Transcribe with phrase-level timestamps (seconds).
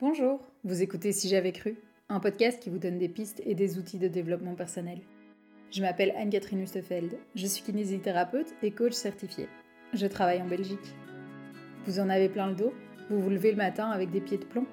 [0.00, 1.76] Bonjour, vous écoutez Si j'avais cru,
[2.08, 5.00] un podcast qui vous donne des pistes et des outils de développement personnel.
[5.72, 9.48] Je m'appelle Anne-Catherine Hustefeld, je suis kinésithérapeute et coach certifié.
[9.94, 10.94] Je travaille en Belgique.
[11.84, 12.72] Vous en avez plein le dos
[13.10, 14.66] Vous vous levez le matin avec des pieds de plomb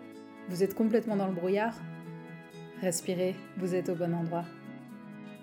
[0.49, 1.73] Vous êtes complètement dans le brouillard
[2.81, 4.45] Respirez, vous êtes au bon endroit.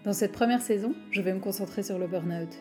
[0.05, 2.57] Dans cette première saison, je vais me concentrer sur le burn-out.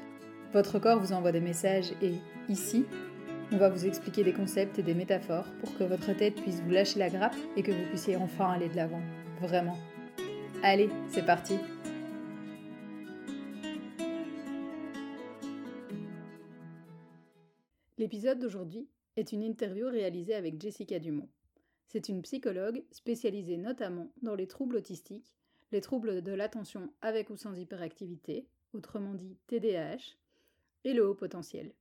[0.54, 2.16] Votre corps vous envoie des messages et,
[2.50, 2.88] ici,
[3.52, 6.72] on va vous expliquer des concepts et des métaphores pour que votre tête puisse vous
[6.72, 9.02] lâcher la grappe et que vous puissiez enfin aller de l'avant.
[9.42, 9.78] Vraiment.
[10.64, 11.56] Allez, c'est parti
[17.98, 21.30] L'épisode d'aujourd'hui est une interview réalisée avec Jessica Dumont.
[21.88, 25.36] C'est une psychologue spécialisée notamment dans les troubles autistiques,
[25.72, 30.16] les troubles de l'attention avec ou sans hyperactivité, autrement dit TDAH,
[30.84, 31.74] et le haut potentiel.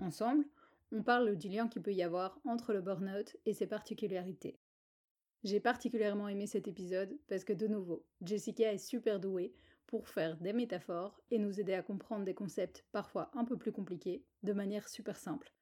[0.00, 0.44] Ensemble,
[0.92, 4.58] on parle du lien qu'il peut y avoir entre le burn-out et ses particularités.
[5.44, 9.54] J'ai particulièrement aimé cet épisode parce que de nouveau, Jessica est super douée
[9.86, 13.72] pour faire des métaphores et nous aider à comprendre des concepts parfois un peu plus
[13.72, 15.52] compliqués de manière super simple.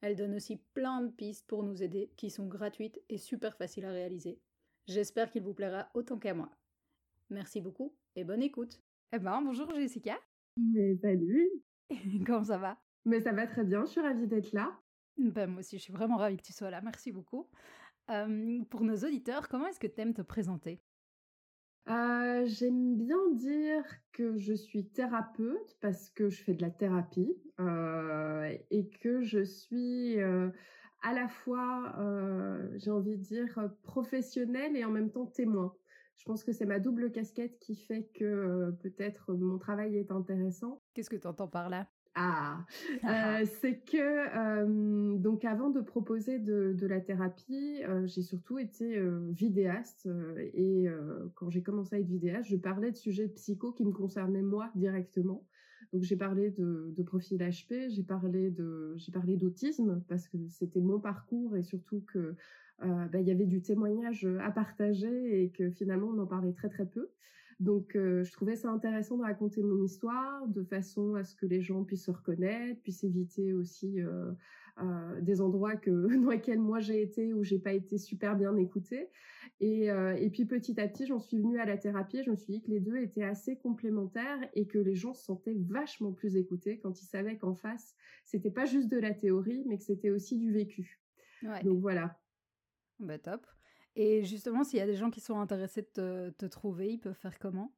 [0.00, 3.84] Elle donne aussi plein de pistes pour nous aider qui sont gratuites et super faciles
[3.84, 4.40] à réaliser.
[4.86, 6.50] J'espère qu'il vous plaira autant qu'à moi.
[7.30, 8.82] Merci beaucoup et bonne écoute.
[9.12, 10.18] Eh ben, bonjour Jessica.
[10.56, 11.48] Mais salut.
[12.26, 12.78] Comment ça va?
[13.04, 14.78] Mais ça va très bien, je suis ravie d'être là.
[15.18, 16.80] Ben, moi aussi, je suis vraiment ravie que tu sois là.
[16.80, 17.48] Merci beaucoup.
[18.06, 20.82] pour nos auditeurs, comment est-ce que tu aimes te présenter?
[21.88, 27.36] Euh, J'aime bien dire que je suis thérapeute parce que je fais de la thérapie
[27.60, 30.50] euh, et que je suis euh,
[31.02, 31.94] à la fois,
[32.76, 35.74] j'ai envie de dire, professionnelle et en même temps témoin.
[36.16, 40.80] Je pense que c'est ma double casquette qui fait que peut-être mon travail est intéressant.
[40.94, 41.88] Qu'est-ce que tu entends par là?
[42.14, 42.58] Ah,
[43.04, 49.30] euh, c'est que donc avant de proposer de, la thérapie, euh, j'ai surtout été euh,
[49.30, 50.08] vidéaste
[50.54, 50.86] et
[51.34, 54.70] quand j'ai commencé à être vidéaste, je parlais de sujets psycho qui me concernaient moi
[54.74, 55.46] directement.
[55.92, 60.36] Donc j'ai parlé de, de, profil HP, j'ai parlé de j'ai parlé d'autisme parce que
[60.48, 62.34] c'était mon parcours et surtout que
[62.80, 66.68] bah, il y avait du témoignage à partager et que finalement on en parlait très
[66.68, 67.08] très peu.
[67.60, 71.46] Donc, euh, je trouvais ça intéressant de raconter mon histoire de façon à ce que
[71.46, 74.32] les gens puissent se reconnaître, puissent éviter aussi euh,
[74.80, 75.90] euh, des endroits que,
[76.24, 79.08] dans lesquels moi j'ai été ou j'ai pas été super bien écoutée.
[79.60, 82.22] Et, et puis petit à petit, j'en suis venue à la thérapie.
[82.24, 85.24] Je me suis dit que les deux étaient assez complémentaires et que les gens se
[85.24, 89.62] sentaient vachement plus écoutés quand ils savaient qu'en face, c'était pas juste de la théorie,
[89.68, 91.00] mais que c'était aussi du vécu.
[91.62, 92.18] Donc voilà.
[92.98, 93.46] Bah top.
[93.94, 97.14] Et justement, s'il y a des gens qui sont intéressés de te, trouver, ils peuvent
[97.14, 97.72] faire comment?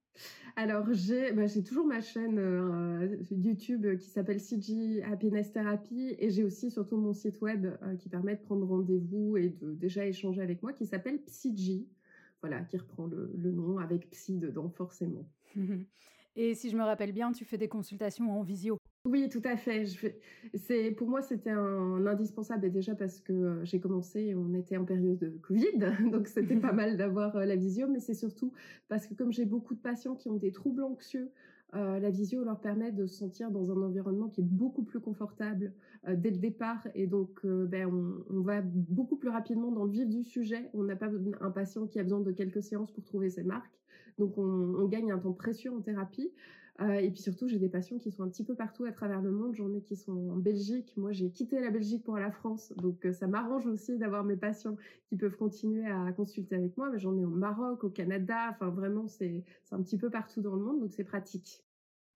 [0.54, 6.44] Alors j'ai bah, toujours ma chaîne euh, YouTube qui s'appelle CG Happiness Therapy et j'ai
[6.44, 10.40] aussi surtout mon site web euh, qui permet de prendre rendez-vous et de déjà échanger
[10.40, 11.88] avec moi qui s'appelle PsyG.
[12.42, 15.26] Voilà, qui reprend le, le, nom avec psy dedans forcément.
[16.36, 19.58] et si je me rappelle bien, tu fais des consultations en visio oui, tout à
[19.58, 19.84] fait.
[20.54, 24.78] C'est pour moi c'était un, indispensable et déjà parce que euh, j'ai commencé, on était
[24.78, 25.78] en période de Covid,
[26.10, 28.54] donc c'était pas mal d'avoir euh, la visio, mais c'est surtout
[28.88, 31.30] parce que comme j'ai beaucoup de patients qui ont des troubles anxieux,
[31.74, 35.00] euh, la visio leur permet de se sentir dans un environnement qui est beaucoup plus
[35.00, 35.74] confortable
[36.08, 37.90] dès le départ et donc ben,
[38.30, 40.70] on, va beaucoup plus rapidement dans le vif du sujet.
[40.72, 41.10] On n'a pas
[41.40, 43.80] un patient qui a besoin de quelques séances pour trouver ses marques,
[44.18, 46.32] donc on, on gagne un temps précieux en thérapie.
[46.80, 49.20] Euh, et puis surtout, j'ai des patients qui sont un petit peu partout à travers
[49.20, 49.54] le monde.
[49.54, 50.94] J'en ai qui sont en Belgique.
[50.96, 52.72] Moi, j'ai quitté la Belgique pour la France.
[52.76, 56.90] Donc, euh, ça m'arrange aussi d'avoir mes patients qui peuvent continuer à consulter avec moi.
[56.90, 58.48] Mais j'en ai au Maroc, au Canada.
[58.50, 60.80] Enfin, vraiment, c'est un petit peu partout dans le monde.
[60.80, 61.64] Donc, c'est pratique.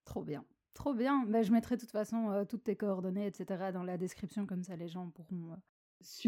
[0.03, 0.43] Trop bien.
[0.73, 1.25] Trop bien.
[1.25, 3.71] Bah, je mettrai de toute façon euh, toutes tes coordonnées, etc.
[3.73, 4.45] dans la description.
[4.45, 5.55] Comme ça, les gens pourront,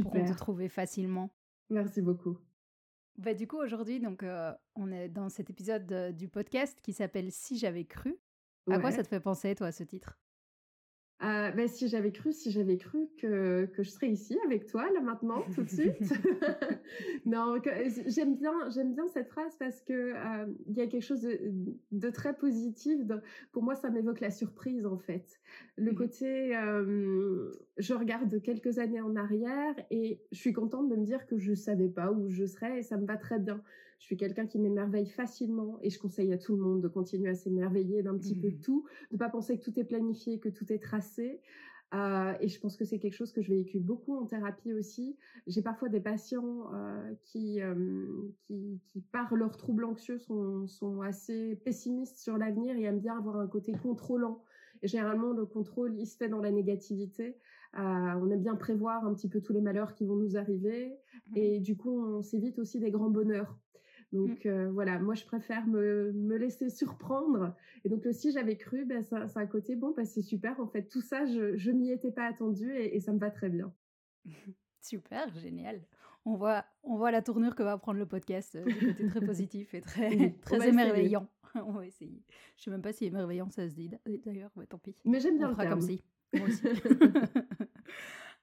[0.04, 1.30] pourront te trouver facilement.
[1.70, 2.38] Merci beaucoup.
[3.18, 4.24] Bah, du coup, aujourd'hui, donc,
[4.76, 8.18] on est dans cet épisode du podcast qui s'appelle Si j'avais cru.
[8.70, 10.18] À quoi ça te fait penser, toi, ce titre?
[11.24, 14.90] Euh, ben, si j'avais cru, si j'avais cru que, que je serais ici avec toi
[14.92, 16.00] là maintenant tout de suite.
[17.26, 17.62] non,
[18.08, 21.40] j'aime bien j'aime bien cette phrase parce que euh, il y a quelque chose de,
[21.92, 23.00] de très positif.
[23.52, 25.40] pour moi, ça m'évoque la surprise en fait.
[25.78, 30.96] Le mmh côté, euh, je regarde quelques années en arrière et je suis contente de
[30.96, 33.62] me dire que je savais pas où je serais et ça me va très bien.
[34.02, 37.30] Je suis quelqu'un qui m'émerveille facilement et je conseille à tout le monde de continuer
[37.30, 38.62] à s'émerveiller d'un petit peu de mmh.
[38.62, 41.40] tout, de pas penser que tout est planifié, que tout est tracé.
[41.94, 45.18] Euh, et je pense que c'est quelque chose que je véhicule beaucoup en thérapie aussi.
[45.46, 47.76] J'ai parfois des patients euh, qui, euh,
[48.48, 53.16] qui, qui, par leurs troubles anxieux, sont, sont assez pessimistes sur l'avenir et aiment bien
[53.16, 54.44] avoir un côté contrôlant.
[54.82, 57.38] Et généralement, le contrôle, il se fait dans la négativité.
[57.76, 60.88] on aime bien prévoir un petit peu tous les malheurs qui vont nous arriver.
[60.88, 61.38] Mmh.
[61.38, 63.61] Et du coup, on s'évite aussi des grands bonheurs.
[64.12, 64.68] Donc mmh.
[64.70, 67.56] voilà, moi je préfère me, me, laisser surprendre.
[67.86, 70.60] Et donc si j'avais cru, ben, ça, ça a un côté bon, ben, c'est super.
[70.60, 73.50] En fait, tout ça, je, je m'y étais pas attendue et, ça me va très
[73.50, 73.74] bien.
[74.82, 75.82] super, génial.
[76.26, 79.74] On voit, on voit la tournure que va prendre le podcast du côté très positif
[79.74, 81.28] et très, très émerveillant.
[81.56, 82.22] on va essayer.
[82.58, 83.90] Je sais même pas si émerveillant ça se dit
[84.26, 84.96] d'ailleurs, tant pis.
[85.06, 86.04] Mais j'aime bien on le fera comme si.
[86.34, 86.64] Moi aussi.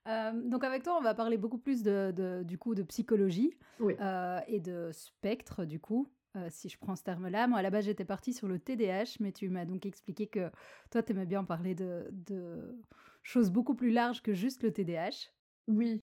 [0.09, 4.41] Euh, donc avec toi, on va parler beaucoup plus de, du coup de psychologie euh,
[4.47, 6.11] et de spectre du coup.
[6.37, 9.17] Euh, si je prends ce terme-là, moi à la base j'étais partie sur le TDAH,
[9.21, 10.51] mais tu m'as donc expliqué que
[10.91, 12.79] toi tu aimais bien parler de, de
[13.23, 15.31] choses beaucoup plus larges que juste le TDAH.
[15.69, 16.03] Oui.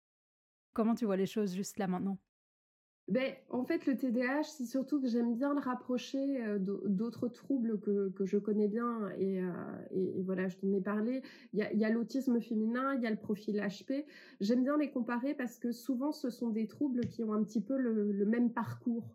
[0.74, 2.18] Comment tu vois les choses juste là maintenant?
[3.11, 7.77] Ben, en fait, le TDAH, c'est surtout que j'aime bien le rapprocher euh, d'autres troubles
[7.81, 9.09] que, que, je connais bien.
[9.17, 9.51] Et, euh,
[9.91, 11.21] et, voilà, je t'en ai parlé.
[11.51, 14.05] Il y a, l'autisme féminin, il y a le profil HP.
[14.39, 17.61] J'aime bien les comparer parce que souvent, ce sont des troubles qui ont un petit
[17.61, 19.13] peu le même parcours.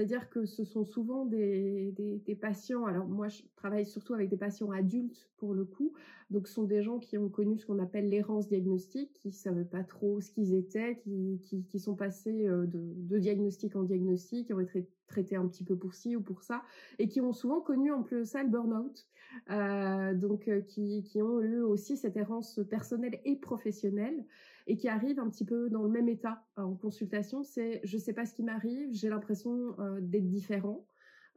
[0.00, 1.92] C'est-à-dire que ce sont souvent des,
[2.40, 5.92] patients, alors moi je travaille surtout avec des patients adultes pour le coup,
[6.30, 9.34] donc ce sont des gens qui ont connu ce qu'on appelle l'errance diagnostique, qui ne
[9.34, 11.02] savaient pas trop ce qu'ils étaient,
[11.42, 15.64] qui, sont passés euh, de, de, diagnostic en diagnostic, qui ont été traités un petit
[15.64, 16.62] peu pour ci ou pour ça,
[16.98, 19.06] et qui ont souvent connu en plus ça le burn-out,
[19.50, 24.24] euh, donc euh, qui, qui ont eu aussi cette errance personnelle et professionnelle
[24.70, 27.98] et qui arrivent un petit peu dans le même état euh, en consultation, c'est je
[27.98, 30.86] sais pas ce qui m'arrive, j'ai l'impression euh, d'être différent.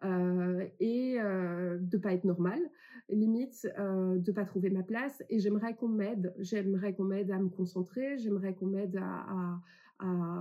[0.04, 2.60] Euh, et euh, de pas être normal,
[3.08, 5.24] limite euh, de pas trouver ma place.
[5.30, 9.60] Et j'aimerais qu'on m'aide, j'aimerais qu'on m'aide à me concentrer, j'aimerais qu'on m'aide à,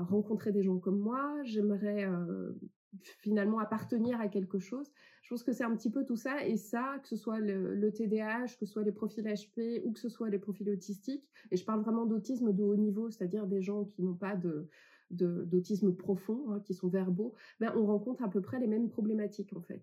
[0.09, 2.09] rencontrer des gens comme moi, j'aimerais
[3.21, 4.91] finalement appartenir à quelque chose.
[5.23, 7.93] Je pense que c'est un petit peu tout ça et ça, que ce soit le,
[7.93, 11.29] TDAH, que ce soit les profils HP ou que ce soit les profils autistiques.
[11.51, 14.69] Et je parle vraiment d'autisme de haut niveau, c'est-à-dire des gens qui n'ont pas de
[15.11, 19.53] d'autisme profond, hein, qui sont verbaux, ben, on rencontre à peu près les mêmes problématiques
[19.55, 19.83] en fait.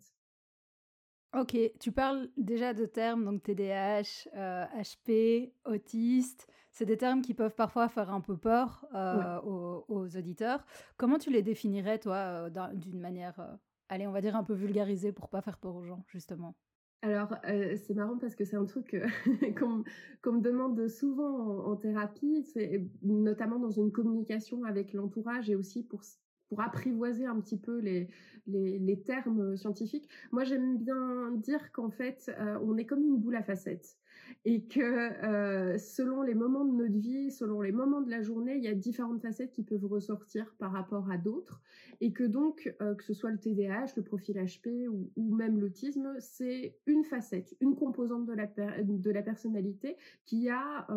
[1.38, 6.48] Ok, tu parles déjà de termes, donc TDAH, euh, HP, autiste.
[6.72, 10.66] C'est des termes qui peuvent parfois faire un peu peur euh, aux, aux, auditeurs.
[10.98, 13.56] Comment tu les définirais, toi, euh, d'une manière, euh,
[13.90, 16.56] allez, on va dire un peu vulgarisée pour pas faire peur aux gens, justement?
[17.04, 18.96] Alors, euh, c'est marrant parce que c'est un truc
[19.60, 25.56] qu'on me demande souvent en, en thérapie, c'est notamment dans une communication avec l'entourage et
[25.56, 26.04] aussi pour
[26.50, 28.10] pour apprivoiser un petit peu les,
[28.48, 30.10] les, termes scientifiques.
[30.32, 33.98] Moi, j'aime bien dire qu'en fait, euh, on est comme une boule à facettes
[34.46, 38.58] et que euh, selon les moments de notre vie, selon les moments de la journée,
[38.58, 41.62] il y a différentes facettes qui peuvent ressortir par rapport à d'autres
[42.02, 46.16] et que donc, euh, que ce soit le TDAH, le profil HP ou, même l'autisme,
[46.20, 50.88] c'est une facette, une composante de la, de la personnalité qui a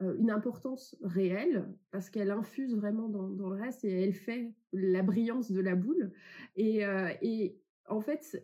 [0.00, 5.02] une importance réelle parce qu'elle infuse vraiment dans, dans, le reste et elle fait la
[5.02, 6.12] brillance de la boule.
[6.56, 7.58] Et, euh, et
[7.88, 8.42] en fait,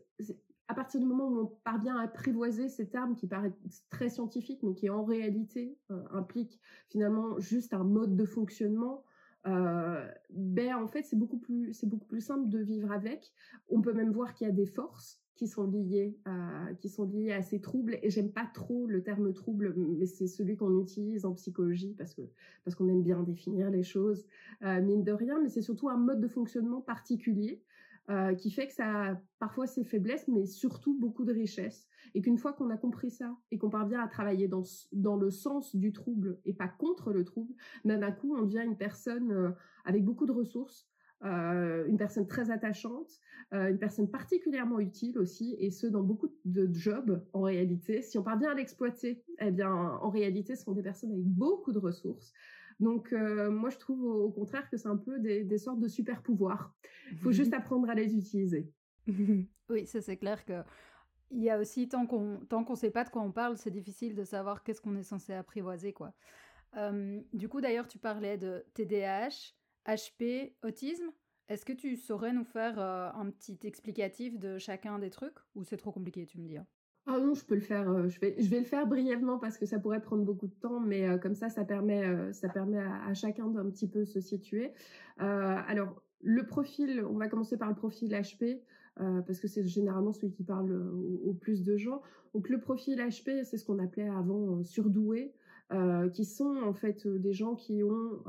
[0.68, 4.62] à partir du moment où on parvient à apprivoiser ces termes qui paraissent très scientifiques,
[4.62, 9.04] mais qui en réalité euh, impliquent finalement juste un mode de fonctionnement,
[9.46, 13.32] euh, ben en fait c'est beaucoup plus c'est beaucoup plus simple de vivre avec.
[13.68, 17.10] On peut même voir qu'il y a des forces qui sont liées à, qui sont
[17.30, 21.24] à ces troubles et j'aime pas trop le terme trouble mais c'est celui qu'on utilise
[21.24, 22.22] en psychologie parce que
[22.64, 24.26] parce qu'on aime bien définir les choses
[24.64, 27.62] euh, mine de rien mais c'est surtout un mode de fonctionnement particulier
[28.08, 31.88] euh, qui fait que ça a parfois ses faiblesses, mais surtout beaucoup de richesses.
[32.14, 34.62] Et qu'une fois qu'on a compris ça et qu'on parvient à travailler dans,
[34.92, 37.52] dans le sens du trouble et pas contre le trouble,
[37.84, 39.50] ben d'un coup, on devient une personne euh,
[39.84, 40.88] avec beaucoup de ressources,
[41.24, 43.08] euh, une personne très attachante,
[43.54, 48.02] euh, une personne particulièrement utile aussi, et ce dans beaucoup de jobs en réalité.
[48.02, 51.72] Si on parvient à l'exploiter, eh bien en réalité, ce sont des personnes avec beaucoup
[51.72, 52.34] de ressources.
[52.80, 55.88] Donc euh, moi je trouve au, contraire que c'est un peu des, des sortes de
[55.88, 56.74] super pouvoirs.
[57.10, 58.70] Il faut juste apprendre à les utiliser.
[59.70, 60.62] oui, ça c'est clair que
[61.30, 63.70] il y a aussi tant qu'on tant qu'on sait pas de quoi on parle, c'est
[63.70, 66.12] difficile de savoir qu'est-ce qu'on est censé apprivoiser quoi.
[67.32, 69.55] Du coup d'ailleurs tu parlais de TDAH,
[69.86, 71.10] HP, autisme.
[71.48, 75.36] Est-ce que tu saurais nous faire euh, un petit explicatif de chacun des trucs?
[75.54, 76.58] Ou c'est trop compliqué, tu me dis
[77.08, 77.88] ah non, je peux le faire.
[77.88, 80.54] Euh, je vais, je vais le faire brièvement parce que ça pourrait prendre beaucoup de
[80.54, 84.18] temps, mais euh, comme ça, ça permet, ça permet à, chacun d'un petit peu se
[84.20, 84.72] situer.
[85.18, 88.60] alors, le profil, on va commencer par le profil HP.
[88.96, 92.02] parce que c'est généralement celui qui parle au, au, plus de gens.
[92.34, 95.32] Donc le profil HP, c'est ce qu'on appelait avant surdoué,
[96.12, 98.24] qui sont en fait des gens qui ont,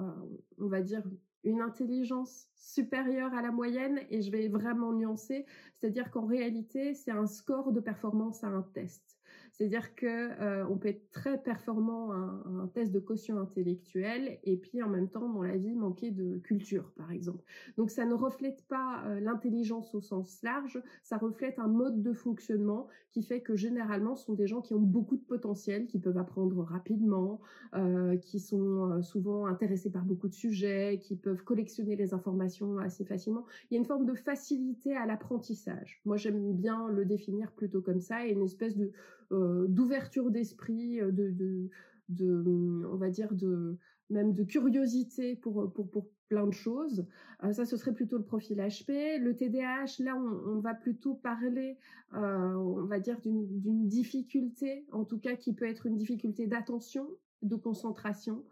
[0.60, 1.02] on va dire,
[1.48, 7.12] une intelligence supérieure à la moyenne et je vais vraiment nuancer, c'est-à-dire qu'en réalité, c'est
[7.12, 9.17] un score de performance à un test.
[9.58, 14.56] C'est-à-dire que euh, on peut être très performant à un, test de quotient intellectuel et
[14.56, 17.44] puis en même temps dans la vie manquer de culture, par exemple.
[17.76, 22.14] Donc ça ne reflète pas euh, l'intelligence au sens large, ça reflète un mode de
[22.14, 25.98] fonctionnement qui fait que généralement ce sont des gens qui ont beaucoup de potentiel, qui
[25.98, 27.42] peuvent apprendre rapidement,
[27.74, 33.06] euh, qui sont souvent intéressés par beaucoup de sujets, qui peuvent collectionner les informations assez
[33.06, 33.46] facilement.
[33.72, 36.00] Il y a une forme de facilité à l'apprentissage.
[36.06, 38.92] Moi j'aime bien le définir plutôt comme ça, et une espèce de
[39.32, 41.70] d'ouverture d'esprit, euh, de,
[42.10, 43.78] de, on va dire de
[44.10, 47.06] même de curiosité pour, pour, plein de choses.
[47.46, 49.18] Euh, ça, ce serait plutôt le profil HP.
[49.18, 51.78] Le TDAH, là, on, va plutôt parler,
[52.16, 57.08] euh, on va dire, d'une difficulté, en tout cas qui peut être une difficulté d'attention,
[57.44, 58.44] de concentration.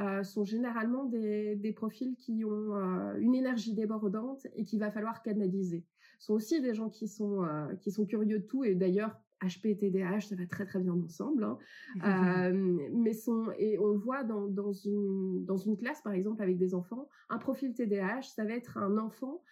[0.00, 2.72] Euh, sont généralement des, des, profils qui ont
[3.18, 5.84] une énergie débordante et qu'il va falloir canaliser.
[6.20, 7.44] Ce sont aussi des gens qui sont,
[7.80, 10.94] qui sont curieux de tout et d'ailleurs HP et TDAH, ça va très très bien
[10.94, 11.44] ensemble.
[11.44, 11.58] Hein.
[12.04, 16.58] Euh, mais son, et on voit dans, dans, une, dans une classe, par exemple, avec
[16.58, 19.42] des enfants, un profil TDAH, ça va être un enfant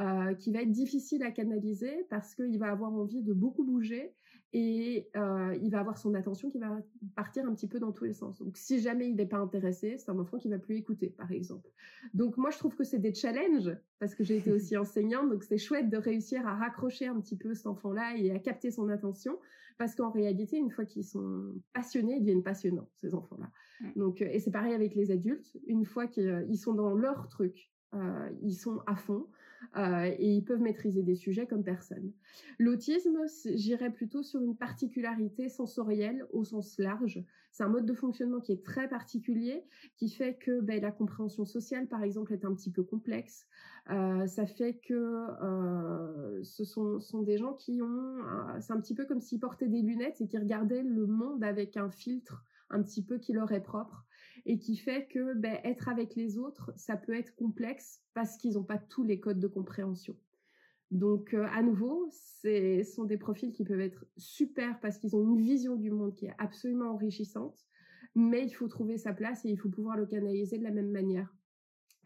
[0.00, 4.12] euh, qui va être difficile à canaliser parce qu'il va avoir envie de beaucoup bouger
[4.54, 6.80] et euh, il va avoir son attention qui va
[7.16, 8.38] partir un petit peu dans tous les sens.
[8.38, 11.32] Donc si jamais il n'est pas intéressé, c'est un enfant qui va plus écouter, par
[11.32, 11.68] exemple.
[12.14, 15.42] Donc moi je trouve que c'est des challenges parce que j'ai été aussi enseignante, donc
[15.42, 18.88] c'est chouette de réussir à raccrocher un petit peu cet enfant-là et à capter son
[18.90, 19.36] attention
[19.76, 23.50] parce qu'en réalité une fois qu'ils sont passionnés, ils deviennent passionnants ces enfants-là.
[23.96, 28.30] Donc et c'est pareil avec les adultes, une fois qu'ils sont dans leur truc, euh,
[28.40, 29.26] ils sont à fond.
[29.76, 32.12] Euh, et ils peuvent maîtriser des sujets comme personne.
[32.58, 33.18] L'autisme,
[33.54, 37.22] j'irais plutôt sur une particularité sensorielle au sens large.
[37.50, 39.64] C'est un mode de fonctionnement qui est très particulier,
[39.96, 43.46] qui fait que ben, la compréhension sociale, par exemple, est un petit peu complexe.
[43.90, 48.16] Euh, ça fait que euh, ce sont, sont, des gens qui ont,
[48.60, 51.76] c'est un petit peu comme s'ils portaient des lunettes et qui regardaient le monde avec
[51.76, 54.06] un filtre un petit peu qui leur est propre
[54.46, 58.54] et qui fait que ben, être avec les autres, ça peut être complexe parce qu'ils
[58.54, 60.16] n'ont pas tous les codes de compréhension.
[60.90, 65.22] Donc, euh, à nouveau, ce sont des profils qui peuvent être super parce qu'ils ont
[65.22, 67.58] une vision du monde qui est absolument enrichissante,
[68.14, 70.90] mais il faut trouver sa place et il faut pouvoir le canaliser de la même
[70.90, 71.34] manière.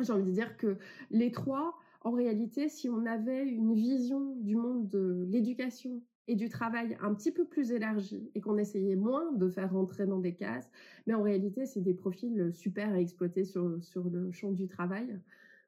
[0.00, 0.78] J'ai envie de dire que
[1.10, 6.48] les trois, en réalité, si on avait une vision du monde de l'éducation et du
[6.48, 10.34] travail un petit peu plus élargi et qu'on essayait moins de faire rentrer dans des
[10.34, 10.70] cases.
[11.06, 15.18] Mais en réalité, c'est des profils super à exploiter sur, sur le champ du travail.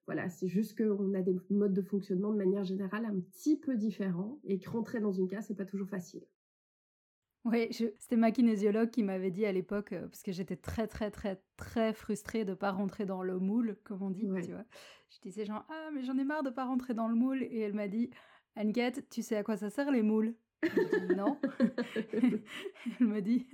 [0.06, 3.76] Voilà, c'est juste qu'on a des modes de fonctionnement de manière générale un petit peu
[3.76, 6.22] différents et que rentrer dans une case, c'est pas toujours facile.
[7.44, 11.10] Oui, c'était ma kinésiologue qui m'avait dit à l'époque, euh, parce que j'étais très, très,
[11.10, 14.64] très, très frustrée de ne pas rentrer dans le moule, comme on dit, tu vois.
[15.08, 17.42] Je disais genre, ah, mais j'en ai marre de ne pas rentrer dans le moule.
[17.42, 18.10] Et elle m'a dit,
[18.56, 20.34] Anne-Kate, tu sais à quoi ça sert les moules
[21.16, 21.36] non.
[22.12, 23.46] Elle me dit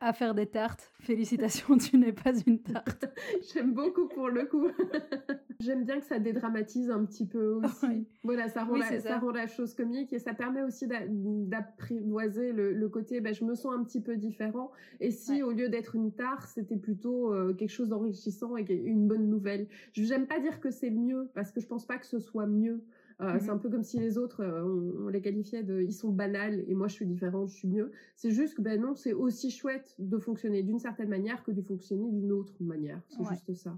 [0.00, 0.92] à faire des tartes.
[1.00, 3.06] Félicitations, tu n'es pas une tarte.
[3.52, 4.68] J'aime beaucoup pour le coup.
[5.60, 8.06] J'aime bien que ça dédramatise un petit peu aussi.
[8.22, 9.18] Voilà, ça rend, la, ça.
[9.18, 13.74] rend, la, chose comique et ça permet aussi d'apprivoiser le, côté bah, je me sens
[13.74, 14.70] un petit peu différent.
[15.00, 19.08] Et si au lieu d'être une tarte, c'était plutôt euh, quelque chose d'enrichissant et une
[19.08, 19.66] bonne nouvelle.
[19.92, 22.46] Je n'aime pas dire que c'est mieux parce que je pense pas que ce soit
[22.46, 22.84] mieux.
[23.20, 25.92] Euh, c'est mmh un peu comme si les autres, euh, on, les qualifiait de, ils
[25.92, 27.90] sont banals et moi je suis différente, je suis mieux.
[28.14, 31.60] C'est juste que ben non, c'est aussi chouette de fonctionner d'une certaine manière que de
[31.60, 33.00] fonctionner d'une autre manière.
[33.08, 33.76] C'est juste ça.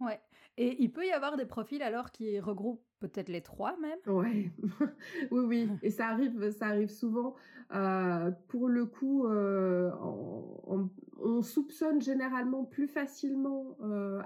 [0.00, 0.20] Ouais.
[0.56, 3.98] Et il peut y avoir des profils alors qui regroupent peut-être les trois même?
[4.06, 4.50] Ouais.
[5.30, 5.68] oui, oui.
[5.82, 7.34] Et ça arrive, ça arrive souvent.
[7.74, 10.88] Euh, pour le coup, on,
[11.42, 13.76] soupçonne généralement plus facilement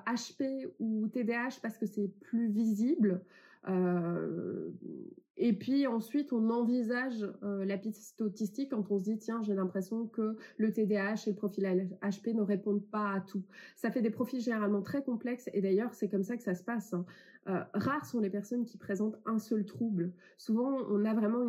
[0.06, 3.22] HP ou TDAH parce que c'est plus visible.
[3.68, 4.70] Euh,
[5.42, 9.54] et puis ensuite, on envisage euh, la piste autistique quand on se dit tiens, j'ai
[9.54, 11.64] l'impression que le TDAH et le profil
[12.02, 13.42] HP ne répondent pas à tout.
[13.74, 16.62] Ça fait des profils généralement très complexes et d'ailleurs, c'est comme ça que ça se
[16.62, 16.92] passe.
[16.92, 17.06] Hein.
[17.48, 20.12] Euh, rares sont les personnes qui présentent un seul trouble.
[20.36, 21.46] Souvent, on a vraiment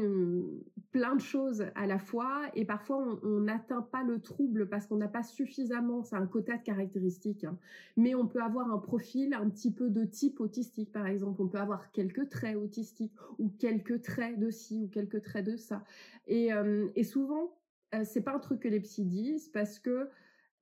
[0.94, 4.96] plein de choses à la fois et parfois on n'atteint pas le trouble parce qu'on
[4.96, 7.44] n'a pas suffisamment, c'est un quota de caractéristiques.
[7.44, 7.58] Hein.
[7.98, 11.42] Mais on peut avoir un profil un petit peu de type autistique, par exemple.
[11.42, 15.58] On peut avoir quelques traits autistiques ou quelques traits de ci ou quelques traits de
[15.58, 15.84] ça.
[16.28, 17.58] Et, euh, et souvent,
[17.94, 20.10] euh, c'est pas un truc que les psys disent parce que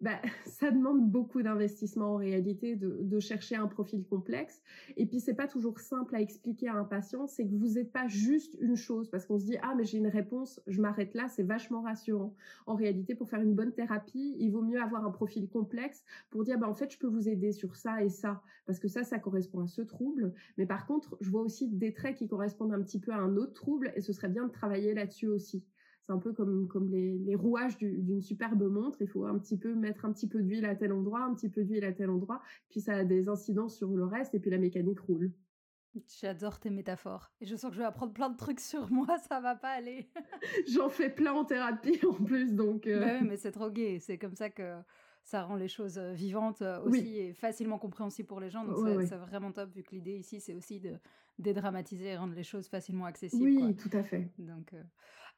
[0.02, 4.62] bah, ça demande beaucoup d'investissement en réalité de, chercher un profil complexe.
[4.96, 7.92] Et puis c'est pas toujours simple à expliquer à un patient, c'est que vous n'êtes
[7.92, 11.14] pas juste une chose parce qu'on se dit ah mais j'ai une réponse, je m'arrête
[11.16, 12.34] là, c'est vachement rassurant.
[12.66, 16.46] En réalité, pour faire une bonne thérapie, il vaut mieux avoir un profil complexe pour
[16.46, 19.04] dire bah en fait je peux vous aider sur ça et ça parce que ça
[19.04, 20.34] ça correspond à ce trouble.
[20.58, 23.36] Mais par contre, je vois aussi des traits qui correspondent un petit peu à un
[23.36, 25.64] autre trouble et ce serait bien de travailler là-dessus aussi.
[26.10, 29.00] C'est un peu comme, comme les, rouages d'une superbe montre.
[29.00, 31.50] Il faut un petit peu mettre un petit peu d'huile à tel endroit, un petit
[31.50, 34.50] peu d'huile à tel endroit, puis ça a des incidences sur le reste, et puis
[34.50, 35.32] la mécanique roule.
[36.20, 37.32] J'adore tes métaphores.
[37.42, 39.70] Et je sens que je vais apprendre plein de trucs sur moi, ça va pas
[39.70, 40.10] aller.
[40.74, 42.88] J'en fais plein en thérapie en plus, donc.
[42.88, 43.00] Euh.
[43.00, 44.00] Bah mais c'est trop gai.
[44.00, 44.80] C'est comme ça que
[45.24, 48.66] ça rend les choses euh, vivantes euh, aussi et facilement compréhensibles pour les gens.
[48.66, 50.96] Donc c'est vraiment top, vu que l'idée ici, c'est aussi de
[51.38, 53.44] dédramatiser et rendre les choses facilement accessibles.
[53.44, 54.32] Oui, tout à fait.
[54.40, 54.74] Donc,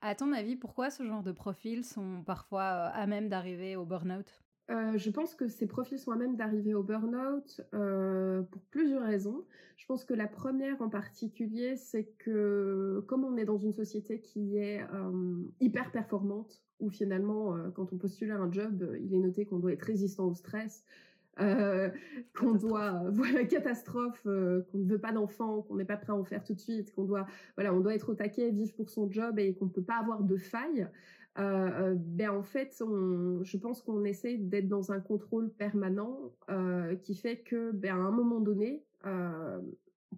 [0.01, 4.43] à ton avis, pourquoi ce genre de profils sont parfois à même d'arriver au burn-out?
[4.69, 9.03] Euh, je pense que ces profils sont à même d'arriver au burn-out euh, pour plusieurs
[9.03, 9.45] raisons.
[9.77, 14.21] Je pense que la première en particulier, c'est que comme on est dans une société
[14.21, 19.19] qui est euh, hyper performante, où finalement, quand on postule à un job, il est
[19.19, 20.83] noté qu'on doit être résistant au stress,
[21.37, 26.23] qu'on doit voilà catastrophe qu'on ne veut pas d'enfants qu'on n'est pas prêt à en
[26.23, 29.09] faire tout de suite qu'on doit voilà on doit être au taquet vivre pour son
[29.09, 30.87] job et qu'on ne peut pas avoir de faille
[31.39, 36.33] euh, euh, ben en fait, on, je pense qu'on essaie d'être dans un contrôle permanent
[36.49, 39.61] euh, qui fait que, ben à un moment donné, euh,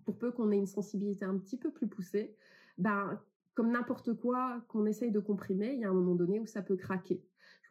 [0.05, 2.35] pour peu qu'on ait une sensibilité un petit peu plus poussée,
[2.77, 3.19] ben
[3.53, 6.63] comme n'importe quoi qu'on essaye de comprimer, il y a un moment donné où ça
[6.63, 7.21] peut craquer.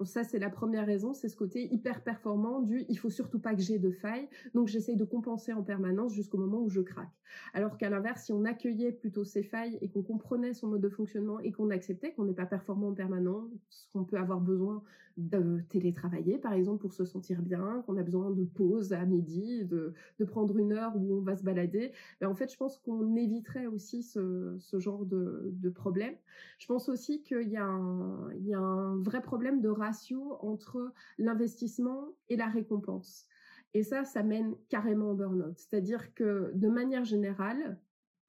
[0.02, 3.38] Que ça, c'est la première raison, c'est ce côté hyper performant du il faut surtout
[3.38, 6.80] pas que j'ai de failles, donc j'essaye de compenser en permanence jusqu'au moment où je
[6.80, 7.12] craque.
[7.54, 10.88] Alors qu'à l'inverse, si on accueillait plutôt ces failles et qu'on comprenait son mode de
[10.88, 13.50] fonctionnement et qu'on acceptait qu'on n'est pas performant en permanence,
[13.92, 14.82] qu'on peut avoir besoin
[15.16, 19.64] de télétravailler, par exemple, pour se sentir bien, qu'on a besoin de pause à midi,
[19.64, 22.78] de, de prendre une heure où on va se balader, ben en fait, je pense
[22.78, 26.14] qu'on éviterait aussi ce, genre de, de problème.
[26.58, 29.91] Je pense aussi qu'il y, a un, il y a un vrai problème de ratio
[30.44, 33.26] entre l'investissement et la récompense.
[33.74, 35.58] Et ça, ça mène carrément au burn-out.
[35.58, 37.78] C'est-à-dire que de manière générale,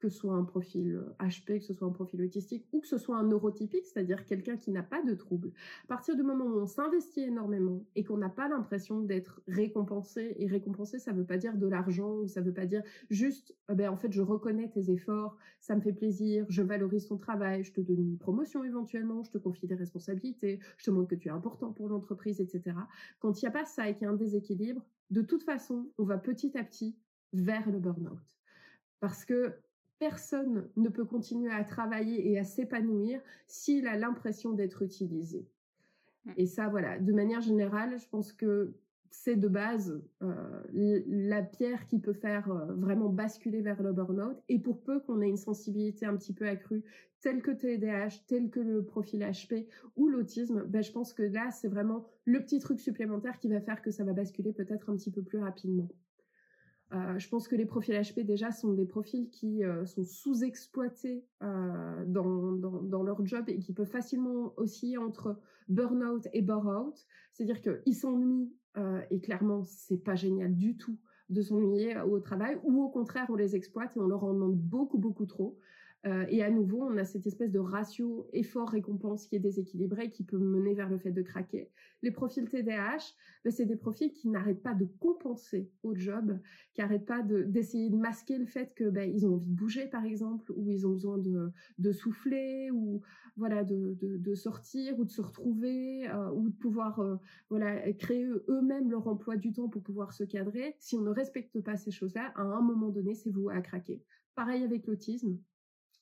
[0.04, 2.88] que ce soit un profil HP, euh, que ce soit un profil autistique ou que
[2.88, 5.54] ce soit un neurotypique, c'est-à-dire quelqu'un qui n'a pas de trouble.
[5.86, 10.36] À partir du moment où on s'investit énormément et qu'on n'a pas l'impression d'être récompensé,
[10.38, 12.84] et récompensé, ça ne veut pas dire de l'argent ou ça ne veut pas dire
[13.10, 17.08] juste, eh ben, en fait, je reconnais tes efforts, ça me fait plaisir, je valorise
[17.08, 20.92] ton travail, je te donne une promotion éventuellement, je te confie des responsabilités, je te
[20.92, 22.76] montre que tu es important pour l'entreprise, etc.
[23.20, 25.90] Quand il n'y a pas ça et qu'il y a un déséquilibre, de toute façon,
[25.98, 26.98] on va petit à petit
[27.32, 28.20] vers le burn-out.
[29.00, 29.54] Parce que
[30.00, 35.48] personne ne peut continuer à travailler et à s'épanouir s'il a l'impression d'être utilisé.
[36.26, 36.32] Mm.
[36.38, 38.74] Et ça, voilà, de manière générale, je pense que
[39.14, 44.38] c'est de base euh, la pierre qui peut faire euh, vraiment basculer vers le burn-out.
[44.50, 46.84] Et pour peu qu'on ait une sensibilité un petit peu accrue,
[47.22, 51.52] telle que TDAH, tel que le profil HP ou l'autisme, ben, je pense que là,
[51.52, 54.96] c'est vraiment le petit truc supplémentaire qui va faire que ça va basculer peut-être un
[54.98, 55.88] petit peu plus rapidement.
[56.94, 61.26] Euh, je pense que les profils HP déjà sont des profils qui euh, sont sous-exploités
[61.42, 66.96] euh, dans, leur job et qui peuvent facilement osciller entre burn-out et bore-out.
[67.32, 68.52] C'est-à-dire qu'ils s'ennuient
[69.12, 70.98] et clairement c'est pas génial du tout
[71.30, 74.56] de s'ennuyer au travail ou au contraire on les exploite et on leur en demande
[74.56, 75.60] beaucoup beaucoup trop.
[76.06, 80.24] Euh, et à nouveau, on a cette espèce de ratio effort-récompense qui est déséquilibré, qui
[80.24, 81.70] peut mener vers le fait de craquer.
[82.02, 83.14] Les profils TDAH,
[83.46, 86.38] ben, c'est des profils qui n'arrêtent pas de compenser au job,
[86.74, 89.86] qui n'arrêtent pas d'essayer de, masquer le fait que ben, ils ont envie de bouger,
[89.86, 93.02] par exemple, ou ils ont besoin de, souffler, ou
[93.38, 97.16] voilà, de, sortir, ou de se retrouver, euh, ou de pouvoir euh,
[97.50, 100.76] voilà créer eux-mêmes leur emploi du temps pour pouvoir se cadrer.
[100.80, 104.04] Si on ne respecte pas ces choses-là, à un moment donné, c'est vous à craquer.
[104.36, 105.38] Pareil avec l'autisme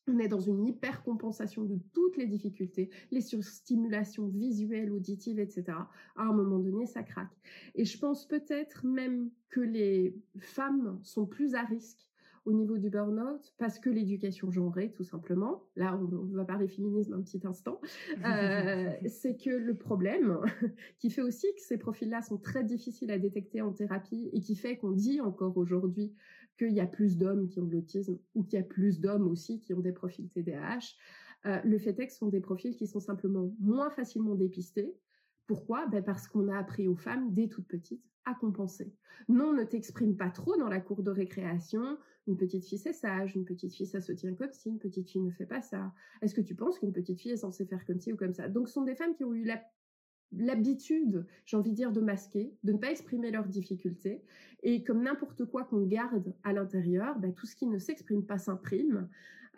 [0.07, 5.63] on est dans une hypercompensation de toutes les difficultés, les surstimulations visuelles, auditives, etc.
[6.15, 7.37] À un moment donné, ça craque.
[7.75, 12.07] Et je pense peut-être même que les femmes sont plus à risque
[12.45, 17.13] au niveau du burn-out parce que l'éducation genrée, tout simplement, là on, va parler féminisme
[17.13, 17.79] un petit instant,
[18.25, 20.39] euh, c'est que le problème
[20.99, 24.55] qui fait aussi que ces profils-là sont très difficiles à détecter en thérapie et qui
[24.55, 26.13] fait qu'on dit encore aujourd'hui
[26.57, 29.27] qu'il y a plus d'hommes qui ont de l'autisme ou qu'il y a plus d'hommes
[29.27, 30.95] aussi qui ont des profils TDAH.
[31.45, 34.95] Euh, le fait est que ce sont des profils qui sont simplement moins facilement dépistés.
[35.47, 35.87] Pourquoi?
[35.87, 38.93] Ben Parce qu'on a appris aux femmes, dès toutes petites, à compenser.
[39.27, 41.97] Non, ne t'exprime pas trop dans la cour de récréation.
[42.27, 43.35] Une petite fille, c'est sage.
[43.35, 44.69] Une petite fille, ça se tient comme si.
[44.69, 45.91] Une petite fille ne fait pas ça.
[46.21, 48.47] Est-ce que tu penses qu'une petite fille est censée faire comme ci ou comme ça?
[48.47, 49.61] Donc, ce sont des femmes qui ont eu la
[50.33, 54.23] l'habitude, j'ai envie de dire, de masquer, de ne pas exprimer leurs difficultés.
[54.63, 58.37] Et comme n'importe quoi qu'on garde à l'intérieur, bah, tout ce qui ne s'exprime pas
[58.37, 59.09] s'imprime.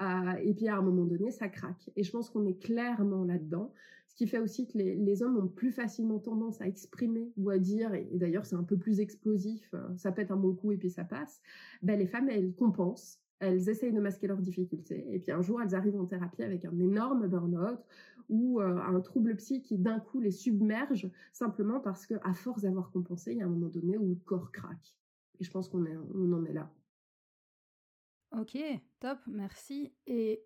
[0.02, 1.90] Euh, et puis à un moment donné, ça craque.
[1.96, 3.74] Et je pense qu'on est clairement là-dedans.
[4.08, 7.58] Ce qui fait aussi que les, hommes ont plus facilement tendance à exprimer ou à
[7.58, 10.78] dire, et, d'ailleurs c'est un peu plus explosif, euh, ça pète un bon coup et
[10.78, 11.42] puis ça passe.
[11.82, 15.62] Ben, les femmes, elles compensent elles essayent de masquer leurs difficultés, et puis un jour,
[15.62, 17.80] elles arrivent en thérapie avec un énorme burn-out
[18.30, 22.62] ou euh, un trouble psy qui d'un coup les submerge simplement parce que à force
[22.62, 24.96] d'avoir compensé, il y a un moment donné où le corps craque.
[25.40, 26.72] Et je pense qu'on on en est là.
[28.32, 28.58] Ok,
[29.00, 29.94] top, merci.
[30.08, 30.44] Et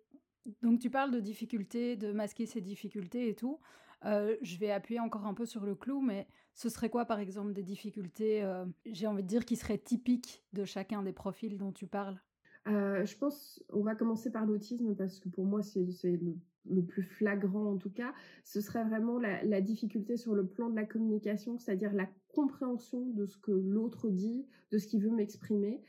[0.62, 3.60] donc tu parles de difficultés, de masquer ces difficultés et tout.
[4.04, 7.18] Euh, je vais appuyer encore un peu sur le clou, mais ce serait quoi par
[7.18, 11.56] exemple des difficultés, euh, j'ai envie de dire, qui seraient typiques de chacun des profils
[11.56, 12.20] dont tu parles?
[12.68, 17.02] Euh, Je pense, on va commencer par l'autisme parce que pour moi c'est le, plus
[17.02, 18.12] flagrant en tout cas.
[18.44, 23.26] Ce serait vraiment la, difficulté sur le plan de la communication, c'est-à-dire la compréhension de
[23.26, 25.80] ce que l'autre dit, de ce qu'il veut m'exprimer,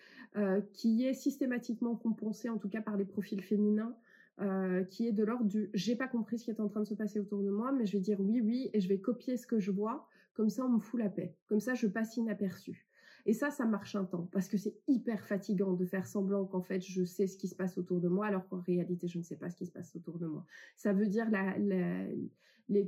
[0.73, 3.95] qui est systématiquement compensée en tout cas par les profils féminins.
[4.41, 6.87] Euh, qui est de l'ordre du j'ai pas compris ce qui est en train de
[6.87, 9.35] se passer autour de moi, mais je vais dire oui, oui, et je vais copier
[9.35, 12.15] ce que je vois, comme ça on me fout la paix, comme ça je passe
[12.15, 12.87] inaperçu.
[13.25, 16.61] Et ça, ça marche un temps, parce que c'est hyper fatigant de faire semblant qu'en
[16.61, 19.23] fait je sais ce qui se passe autour de moi, alors qu'en réalité je ne
[19.23, 20.45] sais pas ce qui se passe autour de moi.
[20.75, 21.27] Ça veut dire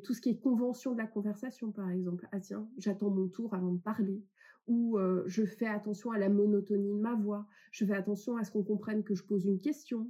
[0.03, 2.27] tout ce qui est convention de la conversation, par exemple.
[2.31, 4.23] Ah tiens, j'attends mon tour avant de parler
[4.67, 8.43] ou euh, je fais attention à la monotonie de ma voix, je fais attention à
[8.43, 10.09] ce qu'on comprenne que je pose une question,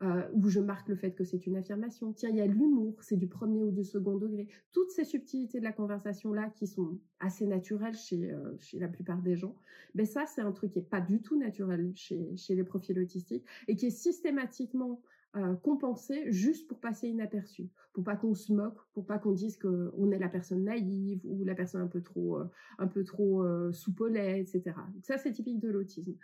[0.00, 2.12] euh, où je marque le fait que c'est une affirmation.
[2.12, 4.46] Tiens, il y a l'humour, c'est du premier ou du second degré.
[4.70, 9.20] Toutes ces subtilités de la conversation-là qui sont assez naturelles chez, euh, chez la plupart
[9.20, 9.56] des gens,
[9.96, 12.96] ben ça, c'est un truc qui est pas du tout naturel chez, chez les profils
[12.96, 15.02] autistiques et qui est systématiquement
[15.36, 19.58] euh, compensé juste pour passer inaperçu, pour pas qu'on se moque, pour pas qu'on dise
[19.58, 22.38] qu'on est la personne naïve ou la personne un peu trop,
[22.78, 24.62] un peu trop etc.
[25.02, 26.14] Ça, c'est typique de l'autisme.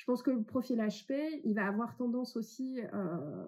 [0.00, 3.46] Je pense que le profil HP, il va avoir tendance aussi euh,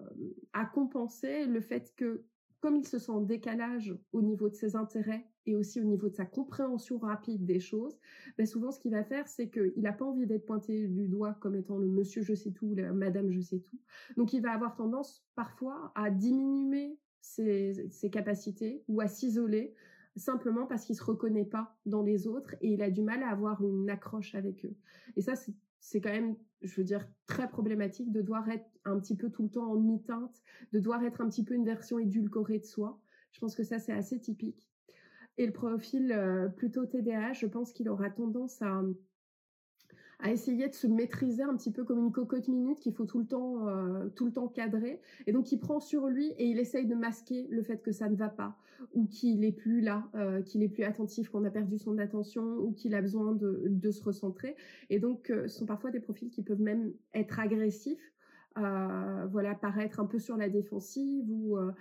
[0.53, 2.25] à compenser le fait que,
[2.59, 6.09] comme il se sent en décalage au niveau de ses intérêts et aussi au niveau
[6.09, 7.97] de sa compréhension rapide des choses,
[8.37, 11.33] ben souvent ce qu'il va faire, c'est qu'il n'a pas envie d'être pointé du doigt
[11.41, 13.79] comme étant le monsieur je sais tout, la madame je sais tout.
[14.15, 19.73] Donc il va avoir tendance parfois à diminuer ses, ses capacités ou à s'isoler
[20.15, 23.29] simplement parce qu'il se reconnaît pas dans les autres et il a du mal à
[23.29, 24.75] avoir une accroche avec eux.
[25.15, 28.97] Et ça, c'est c'est quand même, je veux dire, très problématique de devoir être un
[28.99, 30.41] petit peu tout le temps en demi-teinte,
[30.71, 33.01] de devoir être un petit peu une version édulcorée de soi.
[33.33, 34.69] Je pense que ça, c'est assez typique.
[35.37, 38.81] Et le profil euh, plutôt TDAH, je pense qu'il aura tendance à,
[40.19, 43.19] à essayer de se maîtriser un petit peu comme une cocotte minute qu'il faut tout
[43.19, 45.01] le temps euh, tout le temps cadrer.
[45.27, 48.09] Et donc il prend sur lui et il essaye de masquer le fait que ça
[48.09, 48.57] ne va pas
[48.93, 52.43] ou qu'il est plus là euh, qu'il est plus attentif qu'on a perdu son attention
[52.57, 54.55] ou qu'il a besoin de, de se recentrer.
[54.89, 58.13] Et donc euh, ce sont parfois des profils qui peuvent même être agressifs
[58.57, 61.71] euh, voilà, paraître un peu sur la défensive ou euh,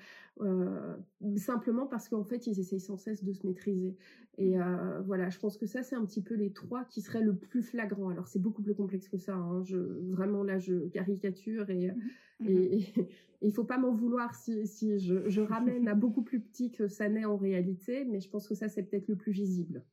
[0.41, 0.97] euh,
[1.37, 3.95] simplement parce qu'en fait ils essayent sans cesse de se maîtriser.
[4.39, 5.03] Et mmh.
[5.05, 7.63] voilà, je pense que ça c'est un petit peu les trois qui seraient le plus
[7.63, 8.09] flagrant.
[8.09, 9.35] Alors c'est beaucoup plus complexe que ça.
[9.35, 9.63] Hein.
[9.65, 12.01] Je, vraiment là je caricature et mmh.
[12.49, 13.09] et,
[13.45, 16.87] il faut pas m'en vouloir si, si je, je ramène à beaucoup plus petit que
[16.87, 19.85] ça n'est en réalité, mais je pense que ça c'est peut-être le plus visible.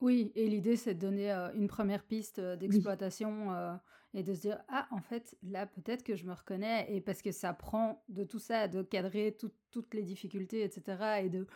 [0.00, 3.50] Oui, et l'idée c'est de donner une première piste d'exploitation
[4.14, 7.22] et de se dire ah en fait là peut-être que je me reconnais et parce
[7.22, 9.36] que ça prend de tout ça de cadrer
[9.70, 11.46] toutes les difficultés etc et de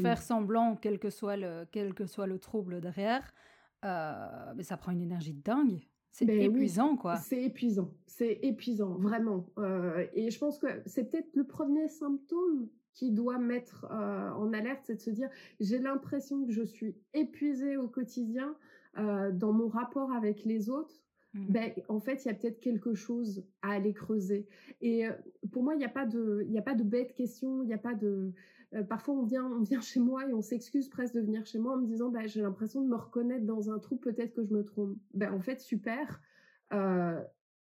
[0.00, 3.32] faire semblant quel que soit le quel que soit le trouble derrière
[3.84, 5.80] euh, mais ça prend une énergie dingue.
[6.12, 7.16] C'est ben épuisant quoi.
[7.16, 7.90] C'est épuisant.
[8.06, 9.46] C'est épuisant vraiment.
[9.58, 14.52] Euh, et je pense que c'est peut-être le premier symptôme qui doit mettre euh, en
[14.52, 18.54] alerte, c'est de se dire j'ai l'impression que je suis épuisée au quotidien
[18.94, 21.02] dans mon rapport avec les autres
[21.34, 21.46] Mmh.
[21.48, 24.46] ben, en fait, il y a peut-être quelque chose à aller creuser.
[24.82, 25.06] Et
[25.50, 27.74] pour moi, il n'y a pas de, il a pas de bête question, il n'y
[27.74, 28.32] a pas de.
[28.74, 31.58] Euh, parfois, on vient, on vient chez moi et on s'excuse presque de venir chez
[31.58, 34.44] moi en me disant, ben, j'ai l'impression de me reconnaître dans un trou, peut-être que
[34.44, 34.96] je me trompe.
[35.14, 36.20] Ben, en fait, super.
[36.72, 37.20] Euh,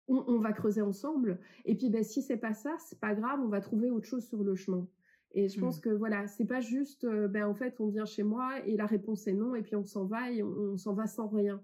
[0.07, 1.40] on, va creuser ensemble.
[1.64, 4.27] Et puis, ben, si c'est pas ça, c'est pas grave, on va trouver autre chose
[4.27, 4.87] sur le chemin.
[5.33, 5.81] Et je pense mmh.
[5.81, 9.27] que voilà, c'est pas juste, ben en fait, on vient chez moi et la réponse
[9.27, 11.61] est non, et puis on s'en va et on s'en va sans rien.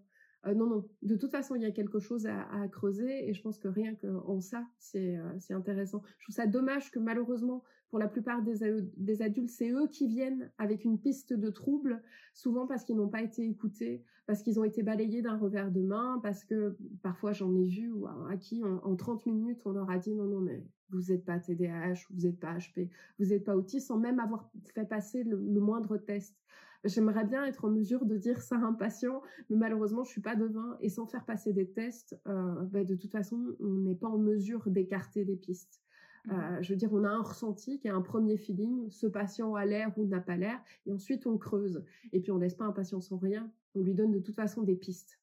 [0.47, 0.89] Euh, non, non.
[1.03, 3.95] De toute façon, il y a quelque chose à, creuser et je pense que rien
[3.95, 6.03] qu'en ça, euh, c'est intéressant.
[6.19, 8.59] Je trouve ça dommage que malheureusement, pour la plupart des,
[8.97, 12.03] des adultes, c'est eux qui viennent avec une piste de trouble,
[12.35, 15.83] souvent parce qu'ils n'ont pas été écoutés, parce qu'ils ont été balayés d'un revers de
[15.83, 17.93] main, parce que parfois j'en ai vu
[18.31, 21.39] à, qui en, 30 minutes on leur a dit non, non, mais vous n'êtes pas
[21.39, 25.61] TDAH, vous n'êtes pas HP, vous n'êtes pas autiste, sans même avoir fait passer le
[25.61, 26.37] moindre test.
[26.85, 30.23] J'aimerais bien être en mesure de dire ça à un patient, mais malheureusement, je suis
[30.23, 33.95] pas devin et sans faire passer des tests, euh, bah, de toute façon, on n'est
[33.95, 35.83] pas en mesure d'écarter les pistes.
[36.25, 36.31] Mmh.
[36.33, 39.55] Euh, je veux dire, on a un ressenti qui est un premier feeling, ce patient
[39.55, 41.85] a l'air ou n'a pas l'air, et ensuite on creuse.
[42.13, 44.63] Et puis on laisse pas un patient sans rien, on lui donne de toute façon
[44.63, 45.19] des pistes.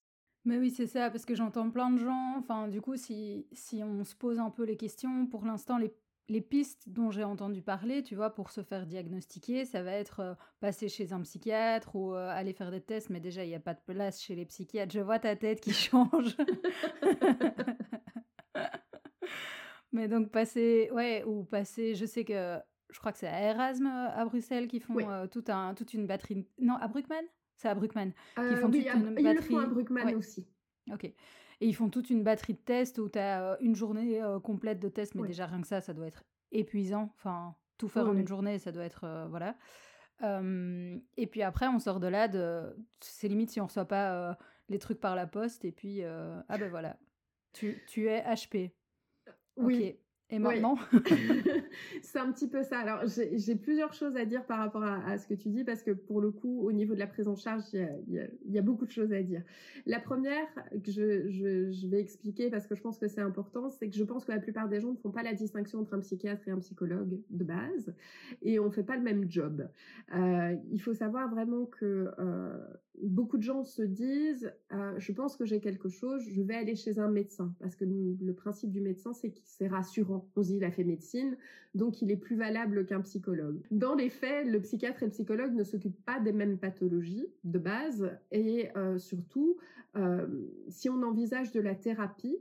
[0.46, 2.36] Mais oui, c'est ça, parce que j'entends plein de gens.
[2.38, 5.94] Enfin, du coup, si, si on se pose un peu les questions, pour l'instant, les,
[6.30, 10.20] les pistes dont j'ai entendu parler, tu vois, pour se faire diagnostiquer, ça va être
[10.20, 13.56] euh, passer chez un psychiatre ou euh, aller faire des tests, mais déjà, il n'y
[13.56, 14.94] a pas de place chez les psychiatres.
[14.94, 16.36] Je vois ta tête qui change.
[19.92, 22.58] mais donc, passer, ouais, ou passer, je sais que,
[22.90, 26.08] je crois que c'est à Erasme à Bruxelles qui font euh, tout un, toute une
[26.08, 26.46] batterie.
[26.60, 27.26] Non, à Bruckmann?
[27.56, 28.14] C'est à Bruckmann.
[28.36, 29.24] qui font toute une batterie.
[29.24, 30.48] Ils le font à Bruckmann aussi.
[30.92, 31.12] Ok.
[31.60, 34.40] Et ils font toute une batterie de tests où tu as euh, une journée euh,
[34.40, 37.12] complète de tests, mais déjà rien que ça, ça doit être épuisant.
[37.18, 39.06] Enfin, tout faire en une journée, ça doit être.
[39.06, 39.56] Euh, voilà.
[41.18, 42.76] et puis après, on sort de là de.
[43.00, 44.38] C'est limite si on reçoit pas
[44.70, 46.04] les trucs par la poste, et puis.
[46.04, 46.98] ah ben voilà.
[47.54, 48.72] Tu, tu es HP.
[49.56, 49.98] Oui.
[50.30, 50.78] Et maintenant
[52.02, 52.80] C'est un petit peu ça.
[52.80, 55.92] Alors, j'ai plusieurs choses à dire par rapport à, ce que tu dis, parce que
[55.92, 58.92] pour le coup, au niveau de la prise en charge, il y a, beaucoup de
[58.92, 59.44] choses à dire.
[59.86, 60.48] La première
[60.84, 64.26] que je, vais expliquer, parce que je pense que c'est important, c'est que je pense
[64.26, 66.60] que la plupart des gens ne font pas la distinction entre un psychiatre et un
[66.60, 67.94] psychologue de base,
[68.42, 69.68] et on fait pas le même job.
[70.16, 72.58] Euh, il faut savoir vraiment que euh,
[73.04, 76.76] beaucoup de gens se disent euh, je pense que j'ai quelque chose, je vais aller
[76.76, 80.30] chez un médecin parce que le principe du médecin c'est que c'est rassurant.
[80.36, 81.38] On se dit il a fait médecine,
[81.76, 83.62] donc il est plus valable qu'un psychologue.
[83.72, 87.60] Dans les faits, le psychiatre et le psychologue ne s'occupent pas des mêmes pathologies de
[87.60, 89.58] base et euh, surtout
[89.96, 90.28] euh,
[90.70, 92.38] si on envisage de la thérapie,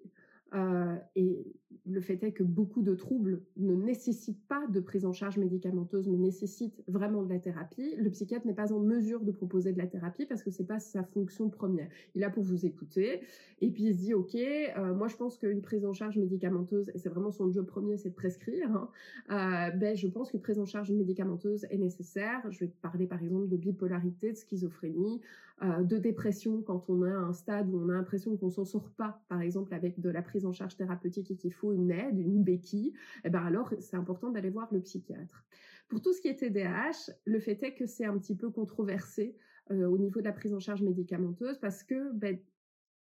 [0.55, 1.45] euh, et
[1.85, 6.09] le fait est que beaucoup de troubles ne nécessitent pas de prise en charge médicamenteuse,
[6.09, 7.95] mais nécessitent vraiment de la thérapie.
[7.97, 10.81] Le psychiatre n'est pas en mesure de proposer de la thérapie parce que c'est pas
[10.81, 11.89] sa fonction première.
[12.15, 13.21] Il a pour vous écouter
[13.61, 16.91] et puis il se dit ok, euh, moi je pense qu'une prise en charge médicamenteuse
[16.95, 18.71] et c'est vraiment son job premier, c'est de prescrire.
[18.71, 18.91] Hein,
[19.31, 22.41] euh, ben je pense qu'une prise en charge médicamenteuse est nécessaire.
[22.51, 25.21] Je vais parler par exemple de bipolarité, de schizophrénie,
[25.63, 29.23] de dépression quand on a un stade où on a l'impression qu'on s'en sort pas,
[29.31, 32.43] par exemple avec de la prise en charge thérapeutique et qu'il faut une aide, une
[32.43, 32.93] béquille,
[33.25, 35.45] eh ben alors c'est important d'aller voir le psychiatre.
[35.89, 39.37] Pour tout ce qui est TDAH, le fait est que c'est un petit peu controversé
[39.71, 42.39] euh, au niveau de la prise en charge médicamenteuse parce que ben,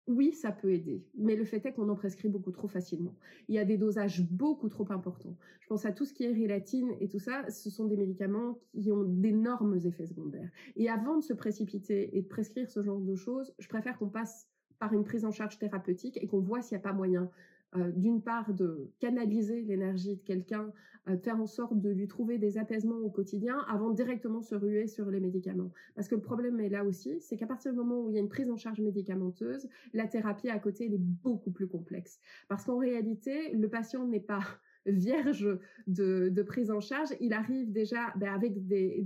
[0.08, 3.16] oui, ça peut aider, mais le fait est qu'on en prescrit beaucoup trop facilement.
[3.48, 5.36] Il y a des dosages beaucoup trop importants.
[5.60, 8.58] Je pense à tout ce qui est rélatine et tout ça, ce sont des médicaments
[8.72, 10.50] qui ont d'énormes effets secondaires.
[10.74, 14.08] Et avant de se précipiter et de prescrire ce genre de choses, je préfère qu'on
[14.08, 14.48] passe
[14.82, 17.30] par une prise en charge thérapeutique et qu'on voit s'il n'y a pas moyen
[17.76, 20.72] euh, d'une part de canaliser l'énergie de quelqu'un,
[21.08, 24.56] euh, faire en sorte de lui trouver des apaisements au quotidien avant de directement se
[24.56, 25.70] ruer sur les médicaments.
[25.94, 28.18] Parce que le problème est là aussi, c'est qu'à partir du moment où il y
[28.18, 32.18] a une prise en charge médicamenteuse, la thérapie à côté elle est beaucoup plus complexe.
[32.48, 34.42] Parce qu'en réalité, le patient n'est pas
[34.86, 35.48] vierge
[35.86, 39.04] de, prise en charge, il arrive déjà ben, avec des,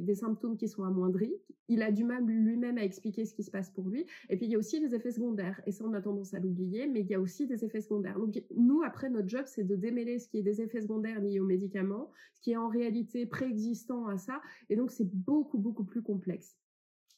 [0.00, 1.34] des, symptômes qui sont amoindris.
[1.68, 4.06] Il a du mal lui-même à expliquer ce qui se passe pour lui.
[4.28, 5.60] Et puis il y a aussi des effets secondaires.
[5.66, 8.18] Et ça, on a tendance à l'oublier, mais il y a aussi des effets secondaires.
[8.18, 11.40] Donc nous, après, notre job, c'est de démêler ce qui est des effets secondaires liés
[11.40, 14.40] aux médicaments, ce qui est en réalité préexistant à ça.
[14.70, 16.56] Et donc c'est beaucoup, beaucoup plus complexe.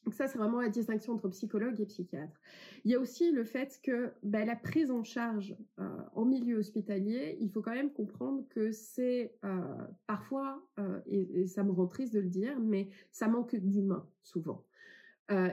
[0.08, 2.40] Donc ça, c'est vraiment la distinction entre psychologue et psychiatre.
[2.86, 6.56] Il y a aussi le fait que bah, la prise en charge euh, en milieu
[6.56, 9.60] hospitalier, il faut quand même comprendre que c'est euh,
[10.06, 14.64] parfois, euh, et, ça me rend triste de le dire, mais ça manque d'humain souvent.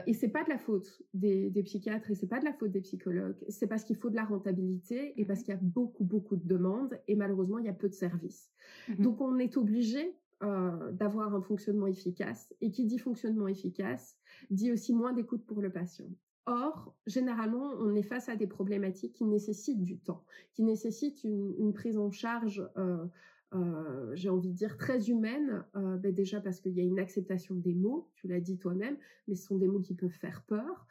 [0.06, 2.70] et c'est pas de la faute des, des psychiatres et c'est pas de la faute
[2.70, 3.36] des psychologues.
[3.50, 6.36] C'est parce qu'il faut de la rentabilité et parce mmh qu'il y a beaucoup beaucoup
[6.36, 8.50] de demandes et malheureusement il y a peu de services.
[8.88, 12.52] Mmh Donc on est obligé euh, d'avoir un fonctionnement efficace.
[12.60, 14.18] Et qui dit fonctionnement efficace
[14.50, 16.10] dit aussi moins d'écoute pour le patient.
[16.44, 21.72] Or, généralement, on est face à des problématiques qui nécessitent du temps, qui nécessitent une,
[21.72, 23.06] prise en charge, euh,
[23.54, 27.54] euh, j'ai envie de dire, très humaine, ben déjà parce qu'il y a une acceptation
[27.54, 30.86] des mots, tu l'as dit toi-même, mais ce sont des mots qui peuvent faire peur.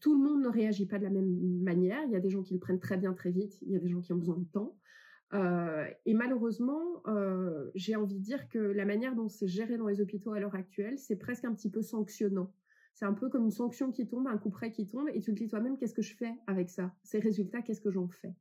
[0.00, 2.02] tout le monde ne réagit pas de la même manière.
[2.04, 3.80] Il y a des gens qui le prennent très bien très vite, il y a
[3.80, 4.78] des gens qui ont besoin de temps.
[5.34, 9.88] Euh, et malheureusement, euh, j'ai envie de dire que la manière dont c'est géré dans
[9.88, 12.52] les hôpitaux à l'heure actuelle, c'est presque un petit peu sanctionnant.
[12.94, 15.34] C'est un peu comme une sanction qui tombe, un coup près qui tombe, et tu
[15.34, 16.94] te dis toi-même, qu'est-ce que je fais avec ça?
[17.02, 18.34] Ces résultats, qu'est-ce que j'en fais?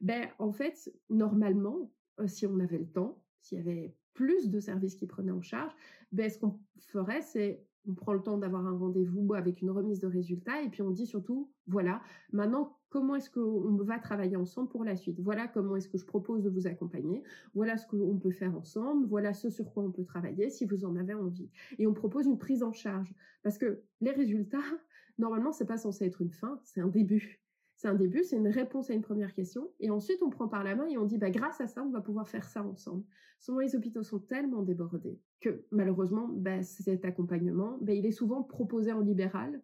[0.00, 4.60] Ben, en fait, normalement, euh, si on avait le temps, s'il y avait plus de
[4.60, 5.72] services qui prenaient en charge,
[6.10, 9.98] ben, ce qu'on ferait, c'est on prend le temps d'avoir un rendez-vous avec une remise
[10.00, 12.00] de résultats et puis on dit surtout, voilà,
[12.32, 16.04] maintenant, comment est-ce qu'on va travailler ensemble pour la suite Voilà comment est-ce que je
[16.04, 17.22] propose de vous accompagner,
[17.54, 20.84] voilà ce qu'on peut faire ensemble, voilà ce sur quoi on peut travailler si vous
[20.84, 21.50] en avez envie.
[21.78, 24.58] Et on propose une prise en charge parce que les résultats,
[25.18, 27.40] normalement, c'est pas censé être une fin, c'est un début.
[27.76, 29.72] C'est un début, c'est une réponse à une première question.
[29.80, 31.90] Et ensuite, on prend par la main et on dit, bah, grâce à ça, on
[31.90, 33.02] va pouvoir faire ça ensemble.
[33.40, 38.44] Souvent, les hôpitaux sont tellement débordés que malheureusement, bah, cet accompagnement, bah, il est souvent
[38.44, 39.60] proposé en libéral.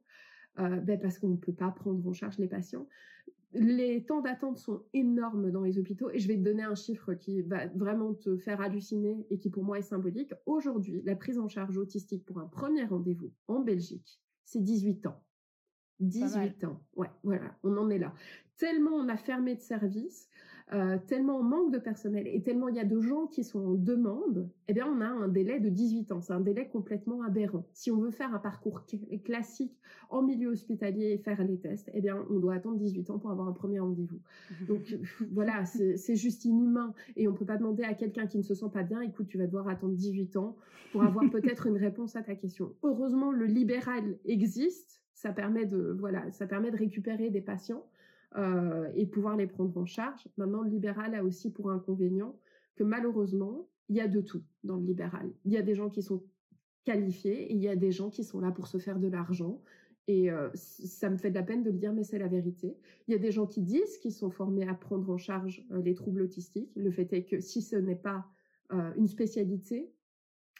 [0.56, 2.88] Ben parce qu'on ne peut pas prendre en charge les patients.
[3.52, 7.14] Les temps d'attente sont énormes dans les hôpitaux et je vais te donner un chiffre
[7.14, 10.34] qui va vraiment te faire halluciner et qui pour moi est symbolique.
[10.44, 15.24] Aujourd'hui, la prise en charge autistique pour un premier rendez-vous en Belgique, c'est 18 ans.
[16.00, 16.84] 18 ans.
[16.94, 18.12] Ouais, voilà, on en est là.
[18.56, 20.28] Tellement on a fermé de services,
[20.74, 23.60] euh, tellement on manque de personnel et tellement il y a de gens qui sont
[23.60, 26.20] en demande, eh bien on a un délai de 18 ans.
[26.20, 27.64] C'est un délai complètement aberrant.
[27.72, 28.84] Si on veut faire un parcours
[29.24, 29.78] classique
[30.10, 33.30] en milieu hospitalier et faire les tests, eh bien on doit attendre 18 ans pour
[33.30, 34.20] avoir un premier rendez-vous.
[34.68, 34.94] Donc
[35.32, 38.70] voilà, c'est juste inhumain et on peut pas demander à quelqu'un qui ne se sent
[38.72, 40.56] pas bien, écoute, tu vas devoir attendre 18 ans
[40.92, 42.74] pour avoir peut-être une réponse à ta question.
[42.82, 45.02] Heureusement, le libéral existe.
[45.14, 47.84] Ça permet de voilà, ça permet de récupérer des patients
[48.36, 50.28] euh, et pouvoir les prendre en charge.
[50.36, 52.38] Maintenant, le libéral a aussi pour inconvénient
[52.76, 55.32] que malheureusement, il y a de tout dans le libéral.
[55.44, 56.22] Il y a des gens qui sont
[56.84, 59.62] qualifiés et il y a des gens qui sont là pour se faire de l'argent.
[60.08, 62.76] Et euh, ça me fait de la peine de le dire, mais c'est la vérité.
[63.06, 65.80] Il y a des gens qui disent qu'ils sont formés à prendre en charge euh,
[65.80, 66.70] les troubles autistiques.
[66.76, 68.26] Le fait est que si ce n'est pas
[68.98, 69.90] une spécialité,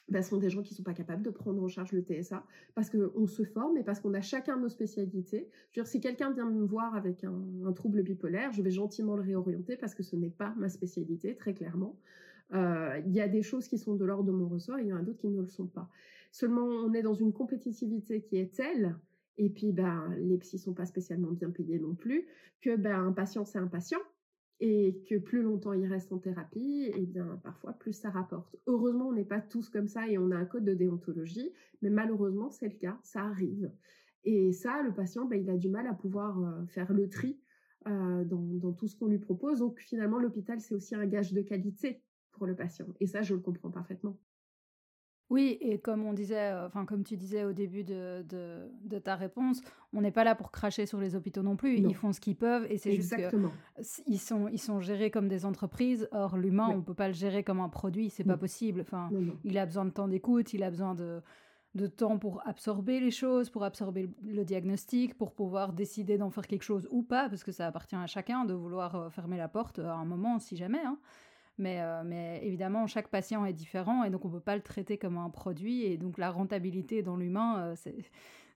[0.09, 2.45] bah, sont des gens qui sont pas capables de prendre en charge le TSA
[2.75, 5.49] parce qu'on se forme et parce qu'on a chacun nos spécialités.
[5.73, 9.17] Je veux dire, si quelqu'un vient me voir avec un, trouble bipolaire, je vais gentiment
[9.17, 11.99] le réorienter parce que ce n'est pas ma spécialité, très clairement.
[12.55, 14.89] Euh, il y a des choses qui sont de l'ordre de mon ressort et il
[14.89, 15.91] y en a d'autres qui ne le sont pas.
[16.33, 18.97] Seulement, on est dans une compétitivité qui est telle,
[19.37, 22.27] et puis ben, les psys sont pas spécialement bien payés non plus,
[22.61, 24.01] que ben, un patient, c'est un patient
[24.61, 28.57] et que plus longtemps il reste en thérapie, et eh bien parfois plus ça rapporte.
[28.67, 31.91] Heureusement, on n'est pas tous comme ça et on a un code de déontologie, mais
[31.91, 33.71] malheureusement c'est le cas, ça arrive.
[34.25, 37.39] Et ça, le patient, ben, il a du mal à pouvoir euh, faire le tri
[37.87, 39.61] euh, dans, dans, tout ce qu'on lui propose.
[39.61, 42.87] Donc finalement, l'hôpital, c'est aussi un gage de qualité pour le patient.
[43.01, 44.19] Et ça, je le comprends parfaitement.
[45.31, 49.15] Oui, et comme on disait, euh, enfin comme tu disais au début de, de, ta
[49.15, 49.61] réponse,
[49.93, 51.77] on n'est pas là pour cracher sur les hôpitaux non plus.
[51.77, 53.15] Ils font ce qu'ils peuvent et c'est juste
[54.07, 56.09] ils sont ils sont gérés comme des entreprises.
[56.13, 58.81] Or l'humain, on peut pas le gérer comme un produit, c'est pas possible.
[58.81, 59.11] Enfin,
[59.45, 61.21] il a besoin de temps d'écoute, il a besoin de
[61.75, 66.47] de temps pour absorber les choses, pour absorber le, diagnostic, pour pouvoir décider d'en faire
[66.47, 69.49] quelque chose ou pas, parce que ça appartient à chacun de vouloir euh, fermer la
[69.49, 70.83] porte à un moment, si jamais.
[70.85, 70.99] Hein.
[71.61, 74.99] Euh, mais, évidemment, chaque patient est différent et donc on ne peut pas le traiter
[74.99, 75.85] comme un produit.
[75.85, 77.91] Et donc la rentabilité dans l'humain, euh, ce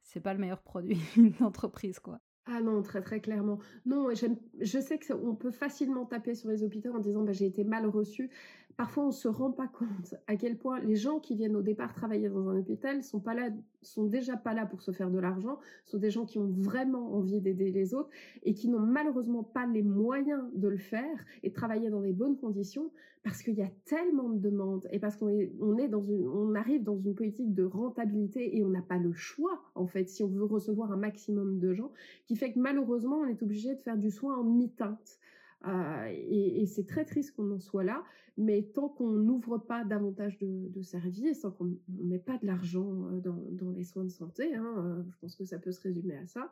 [0.03, 2.21] c'est pas le meilleur produit d'une entreprise, quoi.
[2.47, 3.61] Ah non, très très clairement.
[3.87, 7.63] Non, je sais qu'on peut facilement taper sur les hôpitaux en disant bah, j'ai été
[7.63, 8.31] mal reçu
[8.77, 11.95] parfois on se rend pas compte à quel point les gens qui viennent au départ
[11.95, 13.51] travailler dans un hôpital sont pas là,
[13.83, 17.15] sont déjà pas là pour se faire de l'argent, sont des gens qui ont vraiment
[17.15, 18.11] envie d'aider les autres
[18.43, 22.13] et qui n'ont malheureusement pas les moyens de le faire et de travailler dans des
[22.13, 22.91] bonnes conditions
[23.23, 27.15] parce qu'il y a tellement de demandes et parce qu'on est, on arrive dans une
[27.15, 30.91] politique de rentabilité et on n'a pas le choix en fait si on veut recevoir
[30.93, 31.93] un maximum de gens
[32.27, 35.19] qui fait que malheureusement on est obligé de faire du soin en mi-teinte.
[35.67, 38.03] Euh, et, c'est très triste qu'on en soit là,
[38.37, 43.09] mais tant qu'on n'ouvre pas davantage de, services, tant qu'on ne met pas de l'argent
[43.11, 46.17] euh, dans, les soins de santé, hein, euh, je pense que ça peut se résumer
[46.17, 46.51] à ça,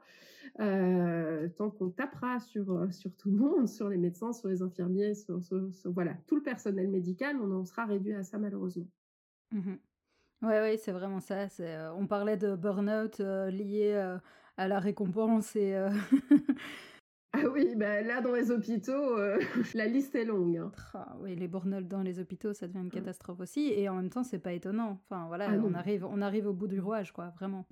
[1.57, 2.87] tant qu'on tapera sur,
[3.19, 5.41] tout le monde, sur les médecins, sur les infirmiers, sur,
[6.27, 8.89] tout le personnel médical, on en sera réduit à ça malheureusement.
[9.53, 9.75] Mmh
[10.43, 11.49] oui, ouais, c'est vraiment ça.
[11.99, 13.93] on parlait de burn-out lié
[14.57, 15.75] à la récompense et
[17.43, 19.39] Ah oui, bah là dans les hôpitaux, euh,
[19.75, 20.57] la liste est longue.
[20.57, 20.73] Hein.
[20.95, 23.73] Ah oui, les burn dans les hôpitaux, ça devient une catastrophe aussi.
[23.73, 25.01] Et en même temps, c'est pas étonnant.
[25.05, 27.67] Enfin voilà, ah on arrive, on arrive au bout du rouage, quoi, vraiment.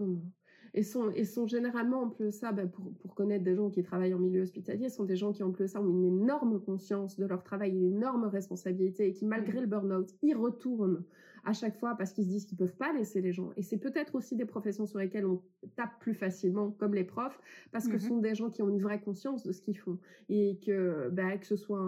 [0.75, 3.83] Et sont, et sont généralement en plus ça, bah, pour, pour connaître des gens qui
[3.83, 7.17] travaillent en milieu hospitalier, sont des gens qui en plus ça ont une énorme conscience
[7.17, 9.63] de leur travail, une énorme responsabilité et qui malgré mmh.
[9.63, 11.05] le burn-out, y retournent
[11.49, 13.53] à chaque fois parce qu'ils se disent qu'ils peuvent pas laisser les gens.
[13.57, 15.41] Et c'est peut-être aussi des professions sur lesquelles on
[15.77, 17.41] tape plus facilement, comme les profs,
[17.73, 19.79] parce que ce mmh sont des gens qui ont une vraie conscience de ce qu'ils
[19.79, 21.79] font et que, bah, que ce soit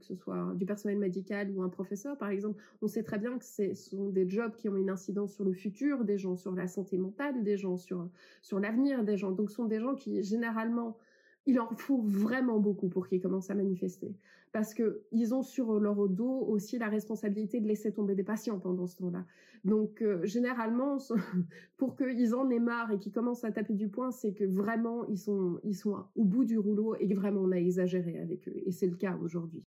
[0.00, 3.38] que ce soit du personnel médical ou un professeur, par exemple, on sait très bien
[3.38, 6.52] que ce sont des jobs qui ont une incidence sur le futur des gens, sur
[6.56, 8.08] la santé mentale des gens, sur
[8.42, 9.30] sur l'avenir des gens.
[9.30, 10.96] Donc, ce sont des gens qui généralement
[11.46, 14.14] il en faut vraiment beaucoup pour qu'ils commencent à manifester.
[14.52, 18.58] Parce que ils ont sur leur dos aussi la responsabilité de laisser tomber des patients
[18.58, 19.24] pendant ce temps-là.
[19.64, 20.98] Donc, euh, généralement,
[21.76, 25.04] pour qu'ils en aient marre et qu'ils commencent à taper du poing, c'est que vraiment,
[25.08, 28.48] ils sont, ils sont au bout du rouleau et que vraiment, on a exagéré avec
[28.48, 28.54] eux.
[28.64, 29.65] Et c'est le cas aujourd'hui.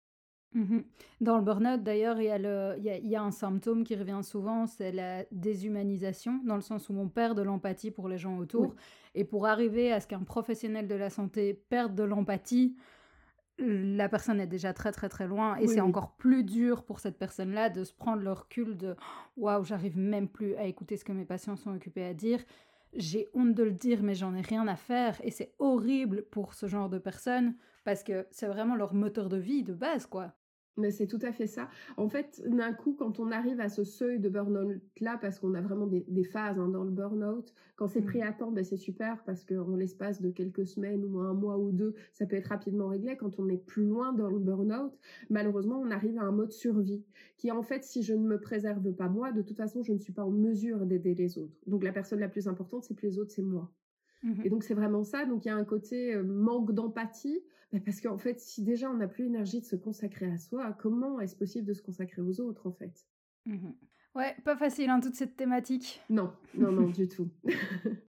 [0.54, 0.80] Mmh
[1.22, 2.26] Dans le burn-out, d'ailleurs, il
[2.84, 6.94] y, y, a un symptôme qui revient souvent, c'est la déshumanisation, dans le sens où
[6.98, 8.76] on perd de l'empathie pour les gens autour.
[9.14, 12.76] Et pour arriver à ce qu'un professionnel de la santé perde de l'empathie,
[13.60, 17.18] la personne est déjà très très très loin et c'est encore plus dur pour cette
[17.18, 18.96] personne-là de se prendre le recul de
[19.36, 22.40] waouh, j'arrive même plus à écouter ce que mes patients sont occupés à dire
[22.94, 25.20] j'ai honte de le dire, mais j'en ai rien à faire.
[25.24, 29.38] Et c'est horrible pour ce genre de personnes parce que c'est vraiment leur moteur de
[29.38, 30.34] vie de base, quoi.
[30.78, 31.70] Mais c'est tout à fait ça.
[31.98, 35.62] En fait, d'un coup, quand on arrive à ce seuil de burn-out-là, parce qu'on a
[35.62, 38.28] vraiment des, phases hein, dans le burn-out, quand c'est pris mmh.
[38.28, 41.72] à temps, ben c'est super parce qu'en l'espace de quelques semaines ou un mois ou
[41.72, 43.18] deux, ça peut être rapidement réglé.
[43.18, 44.98] Quand on est plus loin dans le burn-out,
[45.30, 47.04] malheureusement, on arrive à un mode survie
[47.38, 50.00] qui, en fait, si je ne me préserve pas moi, de toute façon, je ne
[50.00, 51.58] suis pas en mesure d'aider les autres.
[51.68, 53.72] Donc la personne la plus importante, c'est que les autres, c'est moi.
[54.24, 55.26] Mmh Et donc c'est vraiment ça.
[55.26, 57.42] Donc il y a un côté euh, manque d'empathie
[57.86, 61.20] parce qu'en fait, si déjà on n'a plus l'énergie de se consacrer à soi, comment
[61.20, 63.06] est-ce possible de se consacrer aux autres en fait?
[63.46, 63.70] Mmh
[64.16, 66.02] Ouais, pas facile hein, toute cette thématique.
[66.10, 67.30] Non, non, non, du tout.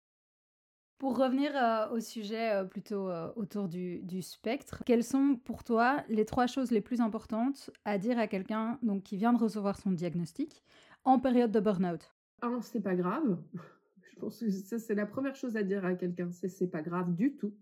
[0.99, 5.65] Pour revenir euh, au sujet euh, plutôt euh, autour du, du, spectre, quelles sont pour
[5.65, 9.39] toi les trois choses les plus importantes à dire à quelqu'un donc qui vient de
[9.39, 10.63] recevoir son diagnostic
[11.05, 12.15] en période de burn-out?
[12.41, 13.37] Un, c'est pas grave.
[14.15, 16.83] Je pense que ça c'est la première chose à dire à quelqu'un, c'est c'est pas
[16.83, 17.53] grave du tout.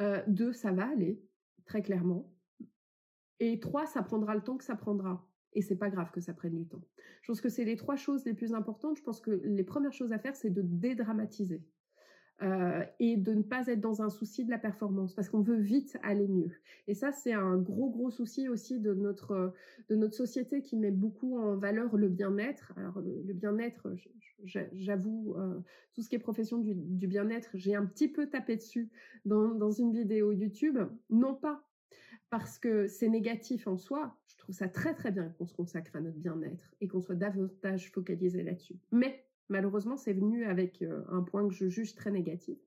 [0.00, 1.20] Euh, deux, ça va aller,
[1.64, 2.32] très clairement.
[3.40, 5.28] Et trois, ça prendra le temps que ça prendra.
[5.54, 6.82] Et c'est pas grave que ça prenne du temps.
[7.22, 8.96] Je pense que c'est les trois choses les plus importantes.
[8.96, 11.62] Je pense que les premières choses à faire, c'est de dédramatiser.
[12.40, 15.58] Euh, et de ne pas être dans un souci de la performance parce qu'on veut
[15.58, 16.52] vite aller mieux.
[16.86, 19.52] Et ça, c'est un gros gros souci aussi de notre
[19.88, 22.72] de notre société qui met beaucoup en valeur le bien-être.
[22.76, 23.88] Alors le, bien-être,
[24.44, 25.58] j'avoue, euh,
[25.94, 28.88] tout ce qui est profession du, du bien-être, j'ai un petit peu tapé dessus
[29.24, 30.78] dans, dans une vidéo YouTube,
[31.10, 31.64] non pas
[32.30, 34.16] parce que c'est négatif en soi.
[34.28, 37.16] Je trouve ça très très bien qu'on se consacre à notre bien-être et qu'on soit
[37.16, 38.76] davantage focalisé là-dessus.
[38.92, 42.58] Mais malheureusement, c'est venu avec euh, un point que je juge très négatif,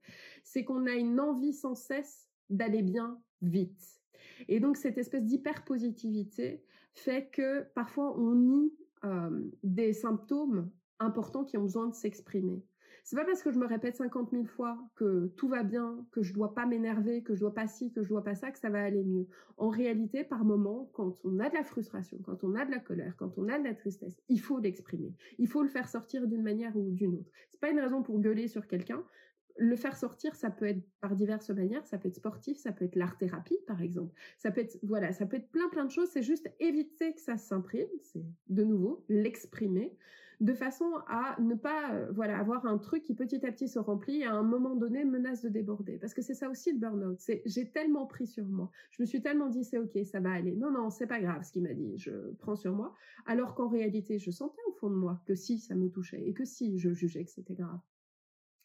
[0.43, 4.01] c'est qu'on a une envie sans cesse d'aller bien vite.
[4.47, 6.63] Et donc cette espèce d'hyper-positivité
[6.93, 8.73] fait que parfois on nie
[9.03, 10.69] euh, des symptômes
[10.99, 12.63] importants qui ont besoin de s'exprimer.
[13.03, 16.21] C'est pas parce que je me répète 50 000 fois que tout va bien, que
[16.21, 18.59] je dois pas m'énerver, que je dois pas ci, que je dois pas ça, que
[18.59, 19.27] ça va aller mieux.
[19.57, 22.79] En réalité, par moment, quand on a de la frustration, quand on a de la
[22.79, 25.13] colère, quand on a de la tristesse, il faut l'exprimer.
[25.39, 27.31] Il faut le faire sortir d'une manière ou d'une autre.
[27.49, 29.03] C'est pas une raison pour gueuler sur quelqu'un.
[29.57, 31.85] Le faire sortir, ça peut être par diverses manières.
[31.87, 34.13] Ça peut être sportif, ça peut être l'art thérapie, par exemple.
[34.37, 36.09] Ça peut être, voilà, ça peut être plein plein de choses.
[36.09, 37.89] C'est juste éviter que ça s'imprime.
[38.01, 39.97] C'est de nouveau l'exprimer
[40.41, 43.77] de façon à ne pas euh, voilà avoir un truc qui petit à petit se
[43.77, 45.99] remplit et à un moment donné menace de déborder.
[45.99, 47.19] Parce que c'est ça aussi le burn-out.
[47.19, 48.71] C'est j'ai tellement pris sur moi.
[48.89, 50.55] Je me suis tellement dit c'est ok ça va aller.
[50.55, 51.93] Non non c'est pas grave ce qu'il m'a dit.
[51.97, 52.95] Je prends sur moi.
[53.27, 56.33] Alors qu'en réalité je sentais au fond de moi que si ça me touchait et
[56.33, 57.79] que si je jugeais que c'était grave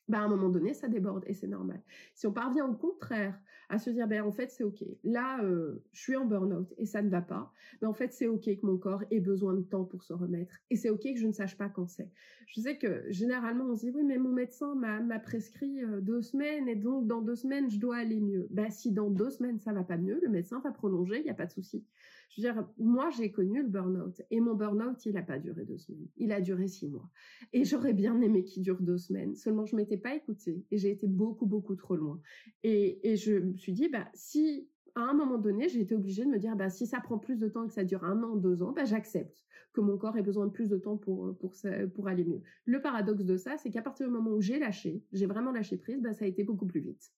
[0.09, 1.82] bah, à un moment donné, ça déborde et c'est normal.
[2.14, 3.38] Si on parvient au contraire
[3.68, 6.86] à se dire, ben en fait c'est ok, là euh, je suis en burn-out et
[6.86, 9.62] ça ne va pas, ben en fait c'est ok que mon corps ait besoin de
[9.62, 12.11] temps pour se remettre et c'est ok que je ne sache pas quand c'est.
[12.46, 16.22] Je sais que généralement on se dit oui mais mon médecin m'a prescrit euh, deux
[16.22, 18.46] semaines et donc dans deux semaines je dois aller mieux.
[18.50, 21.30] Ben si dans deux semaines ça va pas mieux, le médecin va prolonger, il n'y
[21.30, 21.84] a pas de souci.
[22.29, 24.20] Je veux dire, moi, j'ai connu le burn-out.
[24.31, 26.09] Et mon burn-out, il n'a pas duré deux semaines.
[26.16, 27.09] Il a duré six mois.
[27.53, 29.35] Et j'aurais bien aimé qu'il dure deux semaines.
[29.37, 30.64] Seulement, je m'étais pas écoutée.
[30.70, 32.20] Et j'ai été beaucoup, beaucoup trop loin.
[32.62, 36.24] Et, et je me suis dit, bah, si à un moment donné, j'ai été obligée
[36.24, 38.22] de me dire, bah, si ça prend plus de temps et que ça dure un
[38.22, 41.37] an, deux ans, bah, j'accepte que mon corps ait besoin de plus de temps pour,
[41.37, 41.55] pour,
[41.95, 42.41] pour aller mieux.
[42.64, 45.77] Le paradoxe de ça, c'est qu'à partir du moment où j'ai lâché, j'ai vraiment lâché
[45.77, 47.12] prise, bah, ça a été beaucoup plus vite.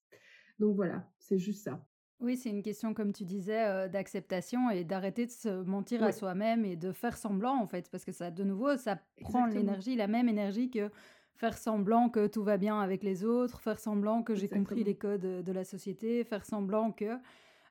[0.59, 1.87] Donc voilà, c'est juste ça.
[2.21, 6.11] Oui, c'est une question, comme tu disais, euh, d'acceptation et d'arrêter de se mentir à
[6.11, 9.95] soi-même et de faire semblant, en fait, parce que ça, de nouveau, ça prend l'énergie,
[9.95, 10.91] la même énergie que
[11.37, 14.97] faire semblant que tout va bien avec les autres, faire semblant que j'ai compris les
[14.97, 17.19] codes de la société, faire semblant que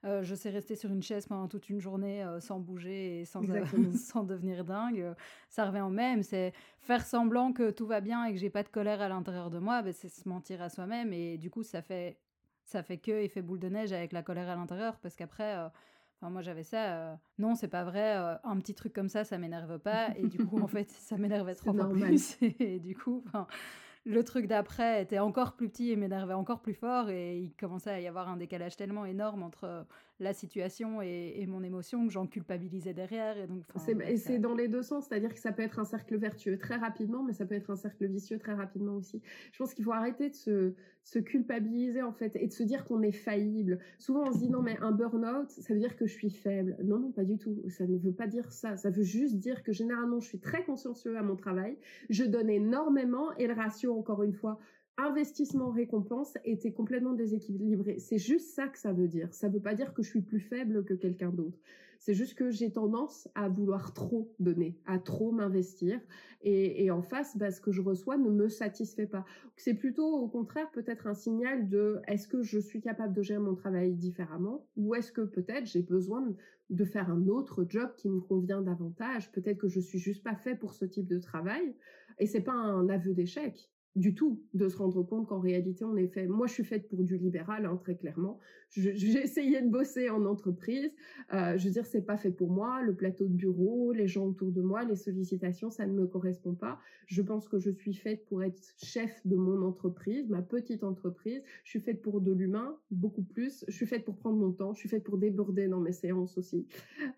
[0.05, 3.25] euh, je sais rester sur une chaise pendant toute une journée euh, sans bouger et
[3.25, 3.41] sans,
[3.95, 5.13] sans devenir dingue.
[5.49, 6.23] ça revient au même.
[6.23, 9.49] C'est faire semblant que tout va bien et que j'ai pas de colère à l'intérieur
[9.49, 9.81] de moi.
[9.81, 12.17] Ben, c'est se mentir à soi-même et du coup, ça fait
[12.67, 15.69] ça fait que effet boule de neige avec la colère à l'intérieur parce qu'après euh,
[16.19, 19.23] enfin moi j'avais ça euh, non c'est pas vrai euh, un petit truc comme ça
[19.23, 23.23] ça m'énerve pas et du coup en fait ça m'énervait trop plus et, du coup
[24.05, 27.91] le truc d'après était encore plus petit et m'énervait encore plus fort et il commençait
[27.91, 29.85] à y avoir un décalage tellement énorme entre
[30.19, 33.37] la situation et, mon émotion que j'en culpabilisais derrière.
[33.37, 33.63] Et donc,
[34.05, 36.75] et c'est dans les deux sens, c'est-à-dire que ça peut être un cercle vertueux très
[36.75, 39.21] rapidement, mais ça peut être un cercle vicieux très rapidement aussi.
[39.51, 42.83] Je pense qu'il faut arrêter de se, se culpabiliser en fait et de se dire
[42.83, 43.79] qu'on est faillible.
[43.97, 46.75] Souvent on se dit non mais un burn-out, ça veut dire que je suis faible.
[46.83, 47.63] Non non pas du tout.
[47.69, 48.75] Ça ne veut pas dire ça.
[48.75, 51.77] Ça veut juste dire que généralement je suis très consciencieux à mon travail.
[52.09, 54.59] Je donne énormément et le ratio encore une fois
[54.97, 57.99] investissement-récompense était complètement déséquilibré.
[57.99, 59.33] C'est juste ça que ça veut dire.
[59.33, 61.59] Ça veut pas dire que je suis plus faible que quelqu'un d'autre.
[61.99, 65.99] C'est juste que j'ai tendance à vouloir trop donner, à trop m'investir.
[66.41, 69.25] Et, en face, bah, ce que je reçois ne me satisfait pas.
[69.55, 73.39] C'est plutôt au contraire peut-être un signal de est-ce que je suis capable de gérer
[73.39, 74.67] mon travail différemment?
[74.75, 76.35] Ou est-ce que peut-être j'ai besoin
[76.69, 79.31] de faire un autre job qui me convient davantage?
[79.31, 81.75] Peut-être que je suis juste pas fait pour ce type de travail.
[82.19, 85.97] Et c'est pas un aveu d'échec du tout de se rendre compte qu'en réalité on
[85.97, 86.27] est fait.
[86.27, 88.39] Moi, je suis faite pour du libéral, hein, très clairement.
[88.71, 90.91] J'ai essayé de bosser en entreprise.
[91.33, 92.81] Euh, je veux dire, c'est pas fait pour moi.
[92.83, 96.53] Le plateau de bureau, les gens autour de moi, les sollicitations, ça ne me correspond
[96.53, 96.79] pas.
[97.07, 101.41] Je pense que je suis faite pour être chef de mon entreprise, ma petite entreprise.
[101.63, 103.63] Je suis faite pour de l'humain, beaucoup plus.
[103.67, 104.73] Je suis faite pour prendre mon temps.
[104.73, 106.67] Je suis faite pour déborder dans mes séances aussi.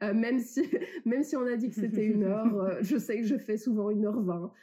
[0.03, 0.61] Euh, même si,
[1.05, 3.57] même si on a dit que c'était une heure, euh, je sais que je fais
[3.57, 4.53] souvent une heure vingt,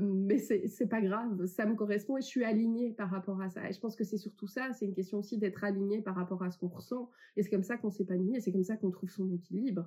[0.00, 1.46] mais c'est pas grave.
[1.54, 3.68] Ça me correspond et je suis alignée par rapport à ça.
[3.68, 4.72] Et je pense que c'est surtout ça.
[4.72, 7.08] C'est une question aussi d'être alignée par rapport à ce qu'on ressent.
[7.36, 9.86] Et c'est comme ça qu'on s'épanouit et c'est comme ça qu'on trouve son équilibre.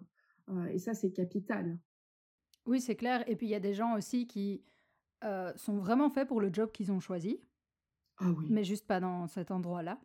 [0.50, 1.78] Euh, et ça, c'est capital.
[2.66, 3.24] Oui, c'est clair.
[3.28, 4.64] Et puis, il y a des gens aussi qui
[5.26, 7.42] euh, sont vraiment faits pour le job qu'ils ont choisi.
[8.20, 8.48] Ah oui.
[8.50, 10.00] Mais juste pas dans cet endroit-là.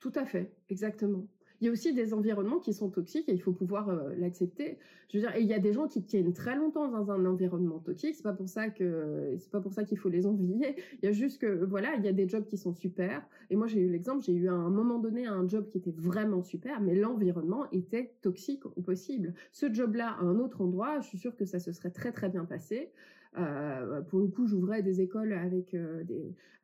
[0.00, 1.26] Tout à fait, exactement.
[1.60, 4.78] Il y a aussi des environnements qui sont toxiques et il faut pouvoir euh, l'accepter.
[5.08, 7.24] Je veux dire, et il y a des gens qui tiennent très longtemps dans un
[7.24, 8.14] environnement toxique.
[8.14, 10.76] C'est pas pour ça que c'est pas pour ça qu'il faut les envier.
[11.02, 13.26] Il y a juste que voilà, il y a des jobs qui sont super.
[13.50, 14.22] Et moi, j'ai eu l'exemple.
[14.22, 18.12] J'ai eu à un moment donné un job qui était vraiment super, mais l'environnement était
[18.20, 19.34] toxique au possible.
[19.52, 22.28] Ce job-là, à un autre endroit, je suis sûre que ça se serait très très
[22.28, 22.92] bien passé.
[23.36, 26.02] Euh, pour le coup, j'ouvrais des écoles avec euh,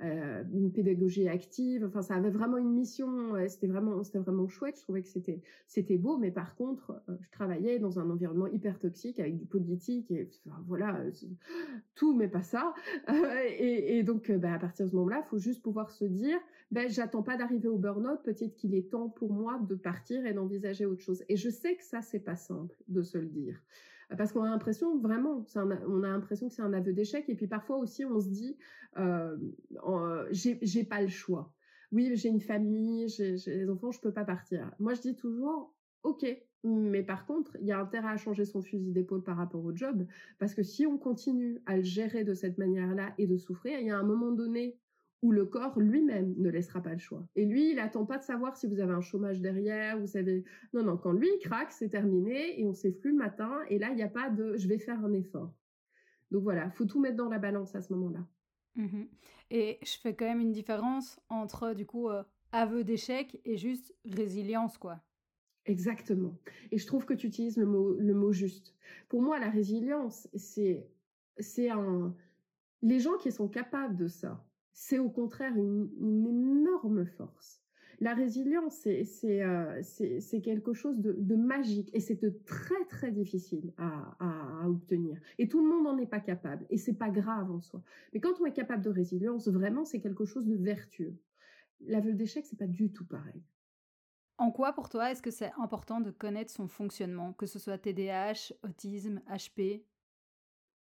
[0.00, 1.84] euh, une pédagogie active.
[1.84, 3.34] Enfin, ça avait vraiment une mission.
[3.48, 4.76] c'était vraiment, c'était vraiment chouette.
[4.78, 6.16] Je trouvais que c'était, c'était beau.
[6.16, 10.28] Mais par contre, je travaillais dans un environnement hyper toxique avec du politique et
[10.66, 11.00] voilà,
[11.94, 12.74] tout, mais pas ça.
[13.58, 16.38] Et, donc, bah, à partir de ce moment-là, il faut juste pouvoir se dire,
[16.70, 18.20] ben, j'attends pas d'arriver au burn-out.
[18.24, 21.22] Peut-être qu'il est temps pour moi de partir et d'envisager autre chose.
[21.28, 23.60] Et je sais que ça, c'est pas simple de se le dire
[24.16, 27.24] parce qu'on a l'impression vraiment, on a l'impression que c'est un aveu d'échec.
[27.28, 28.56] Et puis parfois aussi, on se dit,
[28.98, 29.36] euh,
[30.30, 31.52] j'ai pas le choix.
[31.92, 34.74] Oui, j'ai une famille, j'ai des enfants, je peux pas partir.
[34.80, 36.26] Moi, je dis toujours, ok,
[36.64, 39.74] mais par contre, il y a intérêt à changer son fusil d'épaule par rapport au
[39.74, 40.06] job,
[40.38, 43.86] parce que si on continue à le gérer de cette manière-là et de souffrir, il
[43.86, 44.78] y a un moment donné
[45.24, 47.26] où le corps lui-même ne laissera pas le choix.
[47.34, 50.44] Et lui, il attend pas de savoir si vous avez un chômage derrière, vous savez.
[50.74, 53.62] Non, non, quand lui il craque, c'est terminé et on plus le matin.
[53.70, 55.50] Et là, il n'y a pas de je vais faire un effort.
[56.30, 58.26] Donc voilà, faut tout mettre dans la balance à ce moment-là.
[58.76, 59.04] Mmh
[59.50, 63.94] et je fais quand même une différence entre du coup euh, aveu d'échec et juste
[64.04, 65.00] résilience, quoi.
[65.66, 66.38] Exactement.
[66.70, 68.74] Et je trouve que tu utilises le mot, le mot juste.
[69.08, 70.86] Pour moi, la résilience, c'est,
[71.38, 72.14] c'est un,
[72.82, 74.44] les gens qui sont capables de ça,
[74.74, 75.88] c'est au contraire une,
[76.26, 77.62] énorme force.
[78.00, 79.80] La résilience, c'est euh,
[80.42, 85.18] quelque chose de, magique et c'est très très difficile à, obtenir.
[85.38, 87.82] Et tout le monde n'en est pas capable et c'est pas grave en soi.
[88.12, 91.16] Mais quand on est capable de résilience, vraiment, c'est quelque chose de vertueux.
[91.86, 93.42] L'aveu d'échec, c'est pas du tout pareil.
[94.38, 97.78] En quoi pour toi est-ce que c'est important de connaître son fonctionnement, que ce soit
[97.78, 99.84] TDAH, autisme, HP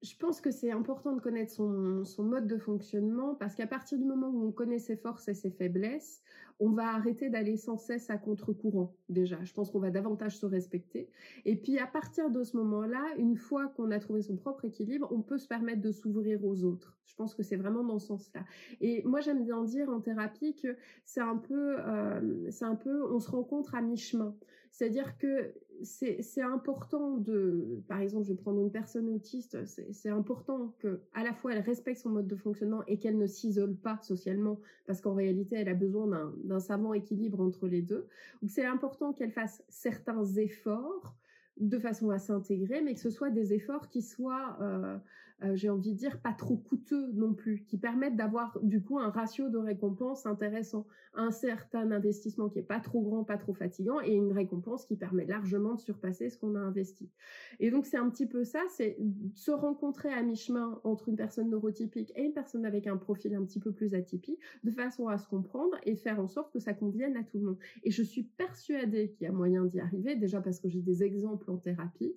[0.02, 4.04] je pense que c'est important de connaître son, mode de fonctionnement parce qu'à partir du
[4.04, 6.22] moment où on connaît ses forces et ses faiblesses,
[6.58, 9.42] on va arrêter d'aller sans cesse à contre-courant déjà.
[9.44, 11.10] Je pense qu'on va davantage se respecter.
[11.44, 15.06] Et puis à partir de ce moment-là, une fois qu'on a trouvé son propre équilibre,
[15.10, 16.98] on peut se permettre de s'ouvrir aux autres.
[17.04, 18.44] Je pense que c'est vraiment dans ce sens-là.
[18.80, 23.12] Et moi j'aime bien dire en thérapie que c'est un peu, euh, c'est un peu,
[23.12, 24.34] on se rencontre à mi-chemin.
[24.70, 30.74] C'est-à-dire que c'est important de, par exemple, je vais prendre une personne autiste, c'est important
[30.78, 33.98] que à la fois elle respecte son mode de fonctionnement et qu'elle ne s'isole pas
[34.02, 38.06] socialement, parce qu'en réalité elle a besoin d'un savant équilibre entre les deux.
[38.42, 41.16] Donc c'est important qu'elle fasse certains efforts
[41.58, 44.96] de façon à s'intégrer, mais que ce soit des efforts qui soient euh,
[45.42, 48.98] euh, j'ai envie de dire, pas trop coûteux non plus, qui permettent d'avoir du coup
[48.98, 53.54] un ratio de récompense intéressant, un certain investissement qui est pas trop grand, pas trop
[53.54, 57.10] fatigant, et une récompense qui permet largement de surpasser ce qu'on a investi.
[57.58, 58.96] Et donc c'est un petit peu ça, c'est
[59.34, 63.44] se rencontrer à mi-chemin entre une personne neurotypique et une personne avec un profil un
[63.44, 66.74] petit peu plus atypique, de façon à se comprendre et faire en sorte que ça
[66.74, 67.58] convienne à tout le monde.
[67.82, 71.02] Et je suis persuadée qu'il y a moyen d'y arriver, déjà parce que j'ai des
[71.02, 72.14] exemples en thérapie.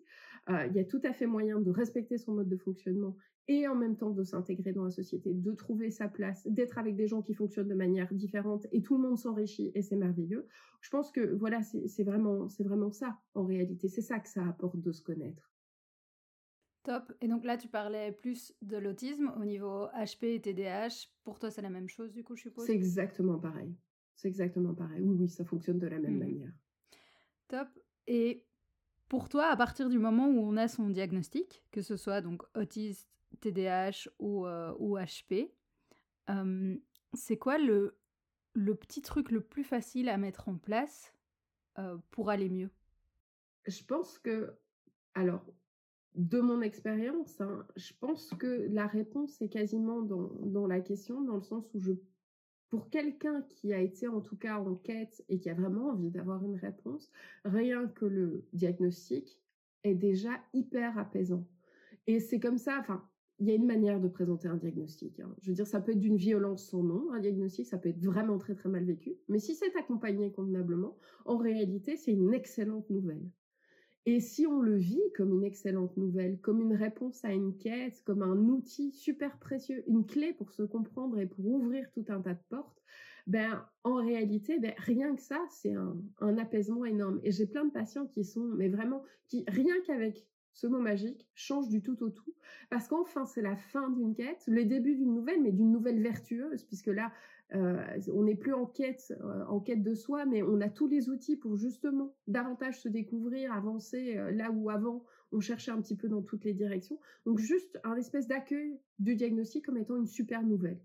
[0.50, 3.16] Euh, il y a tout à fait moyen de respecter son mode de fonctionnement
[3.48, 6.96] et en même temps de s'intégrer dans la société, de trouver sa place, d'être avec
[6.96, 10.48] des gens qui fonctionnent de manière différente et tout le monde s'enrichit et c'est merveilleux.
[10.82, 13.88] Je pense que voilà, c'est vraiment, c'est vraiment ça en réalité.
[13.88, 15.54] C'est ça que ça apporte de se connaître.
[16.84, 17.14] Top.
[17.22, 21.08] Et donc là, tu parlais plus de l'autisme au niveau HP et TDAH.
[21.24, 22.66] Pour toi, c'est la même chose du coup, je suppose?
[22.66, 23.74] C'est exactement pareil.
[24.16, 25.02] C'est exactement pareil.
[25.02, 26.52] Oui, oui, ça fonctionne de la même mmh manière.
[27.48, 27.70] Top.
[28.08, 28.46] Et
[29.14, 32.42] Pour toi, à partir du moment où on a son diagnostic, que ce soit donc
[32.56, 33.08] autiste,
[33.42, 35.52] TDAH ou, HP,
[37.14, 37.96] c'est quoi le,
[38.56, 41.14] petit truc le plus facile à mettre en place
[42.10, 42.72] pour aller mieux?
[43.68, 44.56] Je pense que,
[45.14, 45.46] alors,
[46.16, 51.22] de mon expérience, hein, je pense que la réponse est quasiment dans, dans, la question,
[51.22, 51.92] dans le sens où je,
[52.74, 56.10] pour quelqu'un qui a été en tout cas en quête et qui a vraiment envie
[56.10, 57.12] d'avoir une réponse,
[57.46, 59.40] rien que le diagnostic
[59.84, 61.48] est déjà hyper apaisant.
[62.08, 63.08] Et c'est comme ça, enfin,
[63.38, 65.20] il y a une manière de présenter un diagnostic.
[65.20, 65.36] Hein.
[65.44, 68.04] Je veux dire, ça peut être d'une violence sans nom, un diagnostic, ça peut être
[68.04, 69.18] vraiment très très mal vécu.
[69.30, 73.30] Mais si c'est accompagné convenablement, en réalité, c'est une excellente nouvelle.
[74.06, 78.02] Et si on le vit comme une excellente nouvelle, comme une réponse à une quête,
[78.06, 82.20] comme un outil super précieux, une clé pour se comprendre et pour ouvrir tout un
[82.20, 82.82] tas de portes,
[83.28, 87.22] ben en réalité, ben, rien que ça, c'est un, apaisement énorme.
[87.24, 91.28] Et j'ai plein de patients qui sont, mais vraiment, qui rien qu'avec ce mot magique
[91.34, 92.36] change du tout au tout,
[92.70, 96.64] parce qu'enfin c'est la fin d'une quête, le début d'une nouvelle, mais d'une nouvelle vertueuse,
[96.66, 97.12] puisque là
[97.52, 101.10] on n'est plus en quête, euh, en quête de soi, mais on a tous les
[101.10, 105.96] outils pour justement davantage se découvrir, avancer euh, là où avant on cherchait un petit
[105.96, 107.00] peu dans toutes les directions.
[107.26, 110.82] Donc juste un espèce d'accueil du diagnostic comme étant une super nouvelle.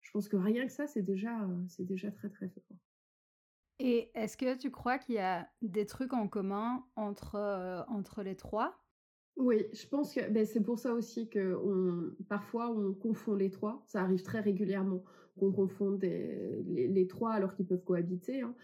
[0.00, 2.78] Je pense que rien que ça, c'est déjà, c'est déjà très très fort.
[3.80, 8.36] Et est-ce que tu crois qu'il y a des trucs en commun entre, entre les
[8.36, 8.80] trois?
[9.38, 11.56] Oui, je pense que ben, c'est pour ça aussi que
[12.28, 13.84] parfois on confond les trois.
[13.86, 15.04] Ça arrive très régulièrement
[15.38, 18.40] qu'on confonde les, trois alors qu'ils peuvent cohabiter.
[18.42, 18.54] Hein.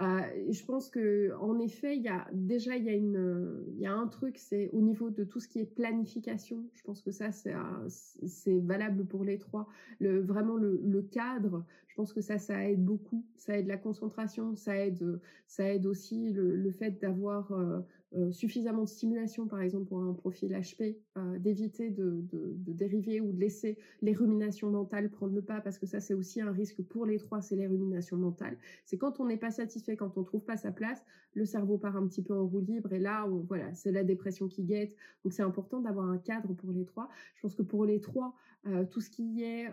[0.00, 5.10] Euh, je pense que en effet, déjà il y a un truc, c'est au niveau
[5.10, 6.64] de tout ce qui est planification.
[6.74, 9.68] Je pense que ça c'est valable pour les trois.
[10.00, 11.64] Vraiment le, cadre.
[11.86, 13.24] Je pense que ça ça aide beaucoup.
[13.36, 14.56] Ça aide la concentration.
[14.56, 17.78] Ça aide ça aide aussi le, le fait d'avoir euh,
[18.16, 22.22] euh, suffisamment de stimulation, par exemple pour un profil HP, euh, d'éviter de,
[22.66, 26.40] dériver ou de laisser les ruminations mentales prendre le pas, parce que ça c'est aussi
[26.40, 28.56] un risque pour les trois, c'est les ruminations mentales.
[28.84, 31.04] C'est quand on n'est pas satisfait, quand on trouve pas sa place,
[31.34, 34.46] le cerveau part un petit peu en roue libre et là, voilà, c'est la dépression
[34.46, 34.94] qui guette.
[35.24, 37.08] Donc c'est important d'avoir un cadre pour les trois.
[37.34, 38.36] Je pense que pour les trois,
[38.66, 39.68] euh, tout ce qui est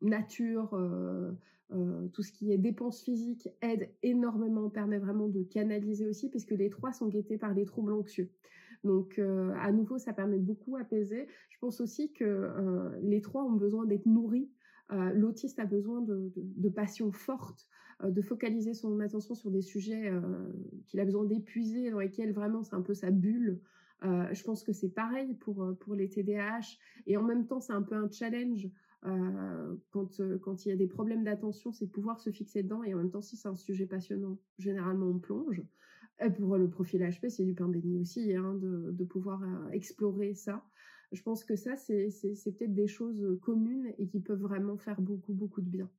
[0.00, 0.76] nature,
[1.74, 6.50] euh, tout ce qui est dépenses physiques aide énormément, permet vraiment de canaliser aussi, puisque
[6.50, 8.30] les trois sont guettés par les troubles anxieux.
[8.84, 11.28] Donc, euh, à nouveau, ça permet beaucoup apaiser.
[11.50, 14.50] Je pense aussi que euh, les trois ont besoin d'être nourris.
[15.14, 17.66] L'autiste a besoin de, de, passion forte,
[18.04, 20.12] de focaliser son attention sur des sujets
[20.86, 23.58] qu'il a besoin d'épuiser, dans lesquels vraiment c'est un peu sa bulle.
[24.02, 26.76] je pense que c'est pareil pour, pour les TDAH.
[27.06, 28.68] Et en même temps, c'est un peu un challenge
[29.04, 32.84] euh, quand, euh, quand il y a des problèmes d'attention, c'est pouvoir se fixer dedans
[32.84, 35.62] et en même temps, si c'est un sujet passionnant, généralement on plonge.
[36.24, 40.34] Et pour le profil HP, c'est du pain béni aussi, hein, de, pouvoir euh, explorer
[40.34, 40.64] ça.
[41.10, 42.08] Je pense que ça, c'est
[42.44, 45.90] peut-être des choses communes et qui peuvent vraiment faire beaucoup, beaucoup de bien.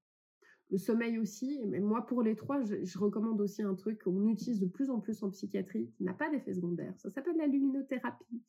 [0.73, 4.59] Le sommeil aussi, mais moi pour les trois, je, recommande aussi un truc qu'on utilise
[4.59, 6.95] de plus en plus en psychiatrie, qui n'a pas d'effet secondaire.
[6.97, 8.41] Ça s'appelle la luminothérapie.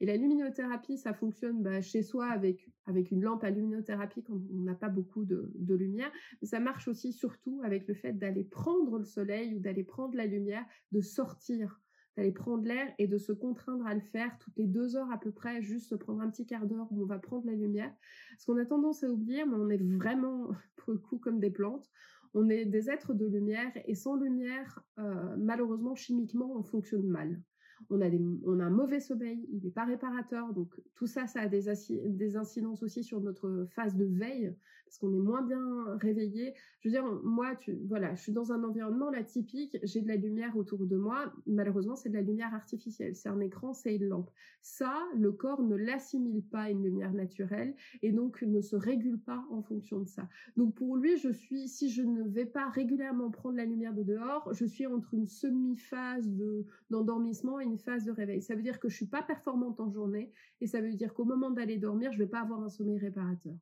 [0.00, 4.40] Et la luminothérapie, ça fonctionne bah, chez soi avec, avec une lampe à luminothérapie quand
[4.52, 6.10] on n'a pas beaucoup de, de lumière.
[6.42, 10.16] Mais ça marche aussi surtout avec le fait d'aller prendre le soleil ou d'aller prendre
[10.16, 11.80] la lumière, de sortir
[12.16, 15.18] d'aller prendre l'air et de se contraindre à le faire toutes les deux heures à
[15.18, 17.92] peu près, juste se prendre un petit quart d'heure où on va prendre la lumière.
[18.38, 21.50] Ce qu'on a tendance à oublier, mais on est vraiment, pour le coup, comme des
[21.50, 21.90] plantes.
[22.32, 27.40] On est des êtres de lumière et sans lumière, euh, malheureusement, chimiquement, on fonctionne mal
[27.88, 31.26] on a, des, on a un mauvais sommeil, il n'est pas réparateur, donc tout ça,
[31.26, 31.64] ça a des,
[32.04, 34.54] des incidences aussi sur notre phase de veille,
[34.90, 36.52] parce qu'on est moins bien réveillé.
[36.80, 40.08] Je veux dire, moi, tu, voilà, je suis dans un environnement là typique, j'ai de
[40.08, 43.94] la lumière autour de moi, malheureusement, c'est de la lumière artificielle, c'est un écran, c'est
[43.94, 44.32] une lampe.
[44.62, 49.20] Ça, le corps ne l'assimile pas à une lumière naturelle, et donc ne se régule
[49.20, 50.28] pas en fonction de ça.
[50.56, 54.02] Donc pour lui, je suis, si je ne vais pas régulièrement prendre la lumière de
[54.02, 58.42] dehors, je suis entre une semi-phase de, d'endormissement et une phase de réveil.
[58.42, 61.24] Ça veut dire que je suis pas performante en journée et ça veut dire qu'au
[61.24, 63.54] moment d'aller dormir, je vais pas avoir un sommeil réparateur.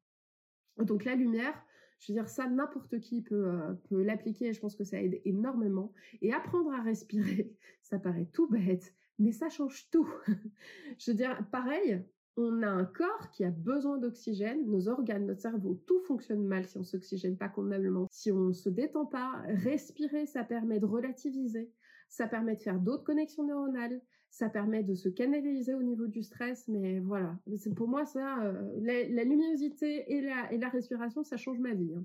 [0.85, 1.55] Donc la lumière,
[2.01, 5.21] je veux dire ça, n'importe qui peut, euh, peut l'appliquer je pense que ça aide
[5.25, 5.93] énormément.
[6.23, 7.53] Et apprendre à respirer,
[7.83, 10.09] ça paraît tout bête, mais ça change tout.
[10.99, 12.03] je veux dire, pareil,
[12.37, 16.65] on a un corps qui a besoin d'oxygène, nos organes, notre cerveau, tout fonctionne mal
[16.65, 19.43] si on s'oxygène pas convenablement, si on se détend pas.
[19.49, 21.73] Respirer, ça permet de relativiser,
[22.09, 24.01] ça permet de faire d'autres connexions neuronales,
[24.31, 28.43] ça permet de se canaliser au niveau du stress, mais voilà, c'est pour moi ça,
[28.43, 31.95] euh, la, luminosité et la, respiration, ça change ma vie.
[31.97, 32.05] Hein.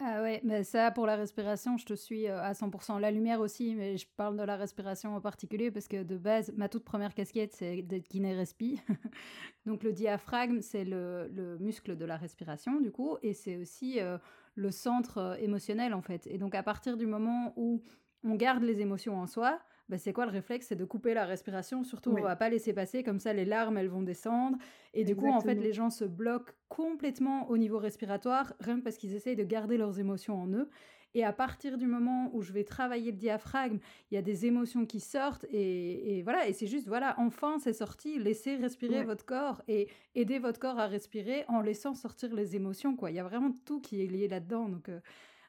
[0.00, 2.98] Ah ouais, mais ça pour la respiration, je te suis euh, à 100%.
[3.00, 6.52] La lumière aussi, mais je parle de la respiration en particulier parce que de base,
[6.56, 8.80] ma toute première casquette, c'est d'être kiné respi.
[9.66, 14.18] Donc le diaphragme, c'est le, muscle de la respiration du coup, et c'est aussi euh,
[14.56, 16.26] le centre émotionnel en fait.
[16.26, 17.80] Et donc à partir du moment où
[18.24, 20.66] on garde les émotions en soi, bah, c'est quoi le réflexe?
[20.68, 21.84] C'est de couper la respiration.
[21.84, 23.02] Surtout, on va pas laisser passer.
[23.02, 24.56] Comme ça, les larmes, elles vont descendre.
[24.94, 28.96] Et du coup, en fait, les gens se bloquent complètement au niveau respiratoire, rien parce
[28.96, 30.68] qu'ils essayent de garder leurs émotions en eux.
[31.16, 33.78] Et à partir du moment où je vais travailler le diaphragme,
[34.10, 36.48] il y a des émotions qui sortent et, voilà.
[36.48, 38.18] Et c'est juste, voilà, enfin c'est sorti.
[38.18, 42.96] Laissez respirer votre corps et aider votre corps à respirer en laissant sortir les émotions.
[42.96, 43.12] Quoi.
[43.12, 44.68] Il y a vraiment tout qui est lié là-dedans.
[44.68, 44.98] Donc, euh,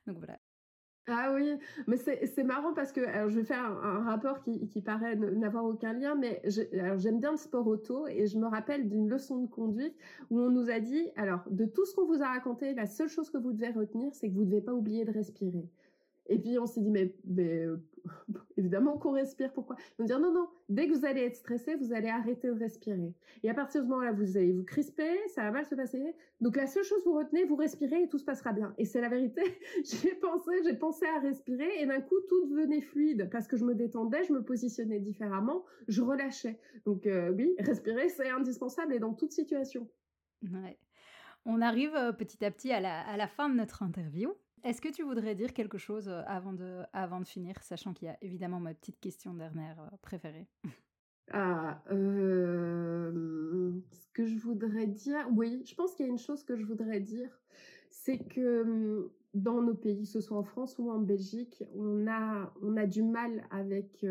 [0.05, 0.37] donc voilà.
[1.07, 4.81] Ah oui, mais c'est marrant parce que alors je vais faire un, rapport qui, qui
[4.81, 9.07] paraît n'avoir aucun lien, mais j'aime bien le sport auto et je me rappelle d'une
[9.07, 9.93] leçon de conduite
[10.31, 13.09] où on nous a dit, alors de tout ce qu'on vous a raconté, la seule
[13.09, 15.69] chose que vous devez retenir, c'est que vous ne devez pas oublier de respirer.
[16.27, 17.13] Et puis on s'est dit, mais,
[18.57, 19.75] évidemment qu'on respire, pourquoi?
[19.99, 23.13] On dit, non, non, dès que vous allez être stressé, vous allez arrêter de respirer.
[23.43, 26.15] Et à partir de ce moment-là, vous allez vous crisper, ça va mal se passer.
[26.41, 28.73] Donc la seule chose, vous retenez, vous respirez et tout se passera bien.
[28.77, 29.41] Et c'est la vérité,
[29.85, 33.65] j'ai pensé, j'ai pensé à respirer et d'un coup, tout devenait fluide parce que je
[33.65, 36.59] me détendais, je me positionnais différemment, je relâchais.
[36.85, 39.87] Donc euh, oui, respirer, c'est indispensable et dans toute situation.
[41.45, 44.33] On arrive euh, petit à petit à la, à la fin de notre interview.
[44.65, 48.17] Est-ce que tu voudrais dire quelque chose euh, avant de, finir, sachant qu'il y a
[48.23, 50.47] évidemment ma petite question dernière euh, préférée?
[51.31, 56.43] Ah, euh, ce que je voudrais dire, oui, je pense qu'il y a une chose
[56.43, 57.31] que je voudrais dire,
[57.89, 62.05] c'est que hum, dans nos pays, que ce soit en France ou en Belgique, on
[62.07, 64.05] a, on a du mal avec,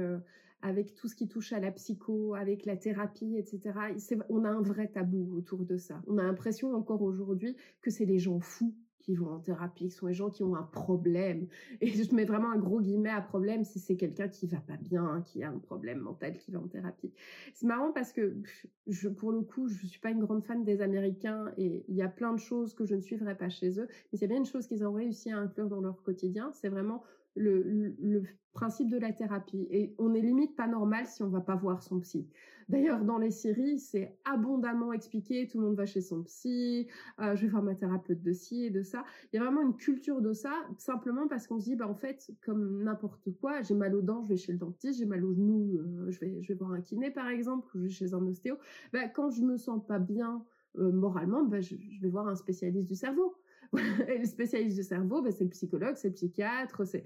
[0.61, 3.95] avec tout ce qui touche à la psycho, avec la thérapie, etc.
[4.29, 6.03] On a un vrai tabou autour de ça.
[6.09, 8.75] On a l'impression encore aujourd'hui que c'est les gens fous
[9.05, 11.47] qui vont en thérapie, qui sont les gens qui ont un problème.
[11.81, 14.77] Et je mets vraiment un gros guillemet à problème si c'est quelqu'un qui va pas
[14.77, 17.13] bien, qui a un problème mental, qui va en thérapie.
[17.53, 18.35] C'est marrant parce que
[18.87, 22.03] je, pour le coup, je suis pas une grande fan des Américains et il y
[22.03, 23.89] a plein de choses que je ne suivrai pas chez eux.
[24.13, 27.03] Mais c'est bien une chose qu'ils ont réussi à inclure dans leur quotidien, c'est vraiment
[27.37, 28.23] le,
[28.53, 29.67] principe de la thérapie.
[29.71, 32.29] Et on est limite pas normal si on va pas voir son psy.
[32.69, 35.49] D'ailleurs, dans les séries, c'est abondamment expliqué.
[35.49, 36.87] Tout le monde va chez son psy.
[37.19, 39.05] Euh, je vais voir ma thérapeute de ci et de ça.
[39.33, 41.97] Il y a vraiment une culture de ça, simplement parce qu'on se dit, bah en
[41.97, 45.01] fait, comme n'importe quoi, j'ai mal aux dents, je vais chez le dentiste.
[45.01, 47.81] J'ai mal aux genoux, euh, je vais je vais voir un kiné par exemple, ou
[47.81, 48.57] je vais chez un ostéo.
[48.93, 50.45] Bah, quand je me sens pas bien
[50.79, 53.35] euh, moralement, bah, je vais voir un spécialiste du cerveau.
[54.09, 57.05] et le spécialiste du cerveau, ben, c'est le psychologue, c'est le psychiatre, c'est,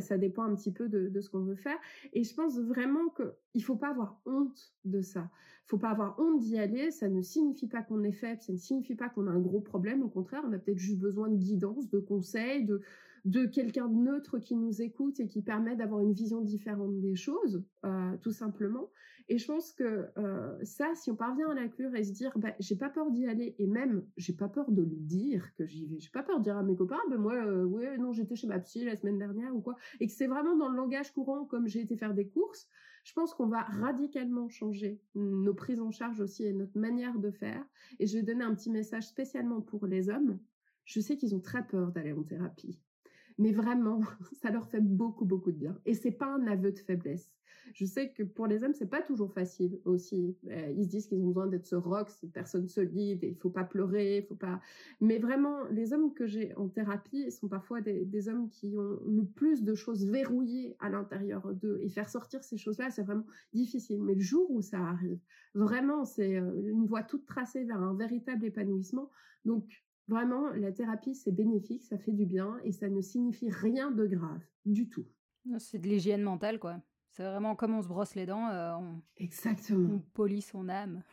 [0.00, 1.78] ça, dépend un petit peu de, ce qu'on veut faire.
[2.12, 5.30] Et je pense vraiment qu'il faut pas avoir honte de ça.
[5.66, 6.90] faut pas avoir honte d'y aller.
[6.90, 9.60] Ça ne signifie pas qu'on est faible, ça ne signifie pas qu'on a un gros
[9.60, 10.02] problème.
[10.02, 12.80] Au contraire, on a peut-être juste besoin de guidance, de conseils, de,
[13.24, 17.16] de quelqu'un de neutre qui nous écoute et qui permet d'avoir une vision différente des
[17.16, 18.90] choses, euh, tout simplement.
[19.28, 22.54] Et je pense que euh, ça, si on parvient à l'inclure et se dire, bah,
[22.58, 25.86] j'ai pas peur d'y aller, et même j'ai pas peur de le dire que j'y
[25.86, 28.34] vais, j'ai pas peur de dire à mes copains, ben moi, euh, ouais, non, j'étais
[28.34, 31.12] chez ma psy la semaine dernière ou quoi, et que c'est vraiment dans le langage
[31.12, 32.68] courant, comme j'ai été faire des courses,
[33.04, 37.30] je pense qu'on va radicalement changer nos prises en charge aussi et notre manière de
[37.30, 37.64] faire.
[37.98, 40.38] Et je vais donner un petit message spécialement pour les hommes.
[40.84, 42.80] Je sais qu'ils ont très peur d'aller en thérapie.
[43.40, 44.00] Mais vraiment,
[44.42, 45.76] ça leur fait beaucoup, beaucoup de bien.
[45.86, 47.32] Et c'est pas un aveu de faiblesse.
[47.72, 50.36] Je sais que pour les hommes, c'est pas toujours facile aussi.
[50.50, 53.36] Euh, ils se disent qu'ils ont besoin d'être ce rock, cette personne solide, et il
[53.36, 54.60] faut pas pleurer, il faut pas.
[55.00, 58.98] Mais vraiment, les hommes que j'ai en thérapie sont parfois des, des, hommes qui ont
[59.06, 61.78] le plus de choses verrouillées à l'intérieur d'eux.
[61.80, 64.02] Et faire sortir ces choses-là, c'est vraiment difficile.
[64.02, 65.20] Mais le jour où ça arrive,
[65.54, 69.10] vraiment, c'est euh, une voie toute tracée vers un véritable épanouissement.
[69.44, 69.64] Donc,
[70.10, 74.06] Vraiment, la thérapie, c'est bénéfique, ça fait du bien et ça ne signifie rien de
[74.06, 75.06] grave du tout.
[75.58, 76.82] C'est de l'hygiène mentale, quoi.
[77.12, 79.94] C'est vraiment comme on se brosse les dents, euh, on, Exactement.
[79.94, 81.04] on polie son âme.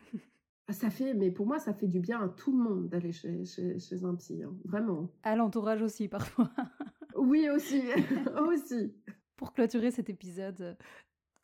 [0.67, 3.11] Ah, ça fait, mais pour moi, ça fait du bien à tout le monde d'aller
[3.11, 4.55] chez, chez, un psy, hein.
[4.65, 5.07] vraiment.
[5.21, 6.49] À l'entourage aussi, parfois.
[7.15, 7.83] oui, aussi,
[8.47, 8.95] aussi.
[9.35, 10.73] Pour clôturer cet épisode, euh,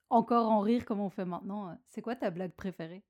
[0.10, 3.04] encore en rire comme on fait maintenant, euh, c'est quoi ta blague préférée?